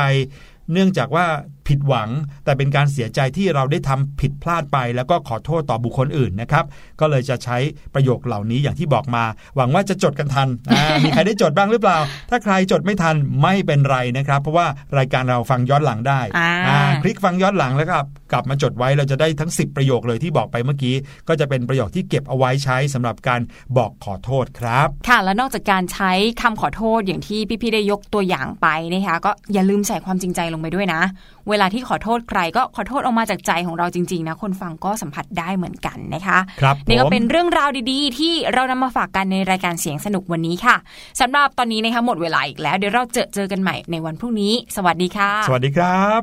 [0.72, 1.26] เนื่องจากว่า
[1.68, 2.08] ผิดหวัง
[2.44, 6.64] แต่เป็นการเสียใจที่เราได้ทำผิดพลาดไป แล้วก็ขอโทษต่อบุคคลอื่นนะครับ
[7.00, 7.56] ก็เลยจะใช้
[7.94, 9.24] ประโยคเหล่านี้อย่างที่บอกมา
[9.56, 11.98] หวังว่าจะจดกันทันอ่ามีใครได้จดบ้างหรือเปล่า
[12.30, 14.66] ถ้าใครจดไม่ทันไม่เป็นไรนะครับ เพราะว่า
[14.98, 17.96] รายการเราฟังย้อนหลังได้อ่าอ่าคลิกฟังย้อนหลังแล้วก็
[18.32, 20.94] กลับมาจดไว้เราจะได้ทั้ง 10 ประโยคเลยที่บอกไปเมื่อกี้
[21.28, 23.40] ก็จะเป็นประโยคที่เก็บเอาไว้ใช้สำหรับการ
[23.76, 26.12] บอกขอโทษครับ ค่ะแล้วนอกจากการใช้
[26.42, 31.02] คำขอโทษอย่างที่พี่ๆได้ยกตัวอย่างไปนะคะก็อย่าลืมใส่ความจริงใจลงไปด้วยนะ
[31.48, 40.76] เวลาที่ขอโทษใครก็ขอโทษออกมาจากใจของเราจริงๆนะคนฟังก็สัมผัสได้เหมือนกันนะคะครับนี่ก็ผมเป็นเรื่องราวดีๆ ที่เรานำมาฝากกันในรายการเสียงสนุกวันนี้ค่ะ
[41.20, 46.22] สำหรับตอนนี้นะคะหมดเวลาอีกแล้วเดี๋ยวเราเจอเจอกันใหม่ในวันพรุ่งนี้ สวัสดีค่ะ สวัสดีครับ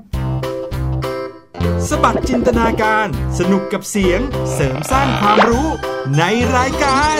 [1.90, 3.08] สบัดจินตนาการ
[3.40, 4.20] สนุกกับเสียง
[4.54, 5.68] เสริมสร้างความรู้
[6.18, 6.24] ใน
[6.56, 7.20] รายการ